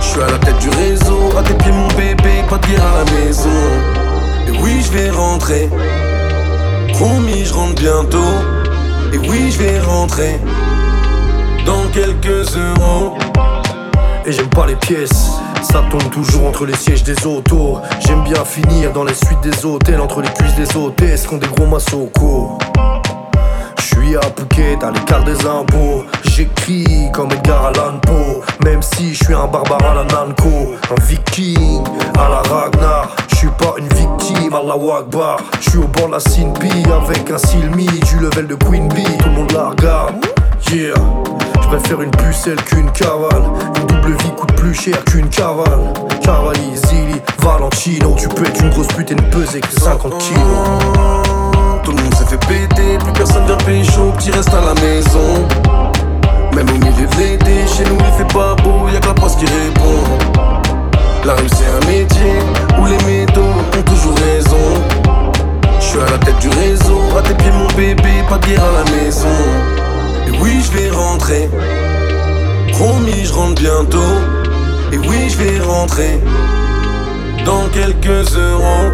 [0.00, 2.84] Je suis à la tête du réseau, à tes pieds mon bébé, pas de guerre
[2.84, 3.48] à la maison.
[4.46, 5.70] Et oui, je vais rentrer.
[6.94, 8.34] Promis, je rentre bientôt.
[9.12, 10.38] Et oui, je vais rentrer.
[11.64, 13.16] Dans quelques euros.
[14.26, 15.30] Et j'aime pas les pièces
[15.62, 17.78] ça tombe toujours entre les sièges des autos.
[18.06, 21.38] J'aime bien finir dans les suites des hôtels Entre les cuisses des hôtesses qui ont
[21.38, 22.58] des gros massocos
[23.80, 26.04] J'suis à Phuket, à l'écart des impôts.
[26.24, 30.74] J'écris comme Edgar Allan Poe Même si j'suis un barbare à la Nanko.
[30.90, 31.84] Un viking
[32.18, 33.16] à la Ragnar.
[33.28, 37.38] J'suis pas une victime à la Wagbar J'suis au bord de la Sinpi avec un
[37.38, 40.37] Silmi Du level de Queen Bee, tout le monde la regarde
[40.72, 40.94] Yeah
[41.70, 43.42] je préfère une pucelle qu'une cavale.
[43.76, 45.92] Une double vie coûte plus cher qu'une cavale.
[46.22, 48.16] Cavalli, Zili, Valentino.
[48.18, 50.42] Tu peux être une grosse pute et ne peser que 50 kilos.
[51.84, 55.46] Tout le monde s'est fait péter, plus personne vient pécho, petit reste à la maison.
[56.54, 59.38] Même au milieu de l'été, chez nous il fait pas beau, y'a que la poste
[59.38, 60.04] qui répond.
[61.26, 62.38] La rue c'est un métier
[62.80, 64.82] où les métaux ont toujours raison.
[65.80, 68.62] Je suis à la tête du réseau, à tes pieds mon bébé, pas de guerre
[68.64, 69.87] à la maison.
[70.28, 71.48] Et oui, je vais rentrer.
[72.72, 74.12] Promis, je rentre bientôt.
[74.92, 76.20] Et oui, je vais rentrer.
[77.46, 78.90] Dans quelques euros.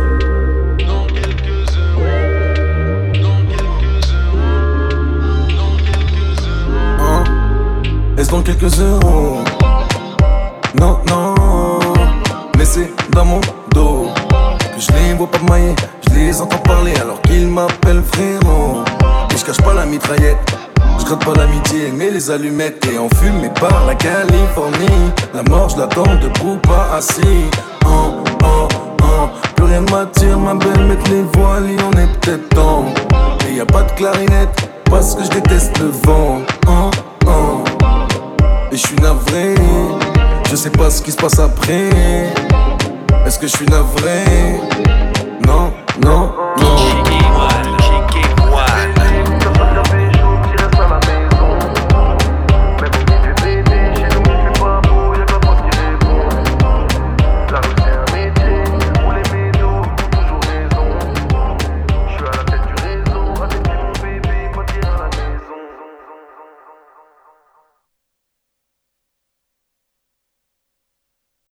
[7.00, 7.24] Hein?
[8.16, 9.38] Est-ce dans quelques euros?
[10.78, 11.34] Non, non.
[12.56, 13.40] Mais c'est dans mon
[13.74, 14.06] dos.
[14.30, 15.74] Que je les vois pas mailler.
[16.06, 18.84] Je les entends parler alors qu'ils m'appellent frérot.
[19.32, 20.38] Et je cache pas la mitraillette.
[21.04, 25.12] Je crains pas l'amitié, mais les allumettes et en fumée par la Californie.
[25.34, 27.50] La mort, je l'attends debout, pas assis.
[27.84, 28.22] Oh.
[28.42, 28.68] oh,
[29.02, 29.28] oh.
[29.54, 32.86] Plus rien m'attire, ma belle, mettre les voiles, il en est peut-être temps.
[33.46, 36.40] Et y a pas de clarinette, parce que je déteste le vent.
[36.68, 36.90] Oh,
[37.26, 37.64] oh.
[38.72, 39.56] Et je suis navré,
[40.50, 41.90] je sais pas ce qui se passe après.
[43.26, 44.24] Est-ce que je suis navré?
[45.46, 45.70] Non,
[46.02, 46.32] non,
[46.62, 47.23] non.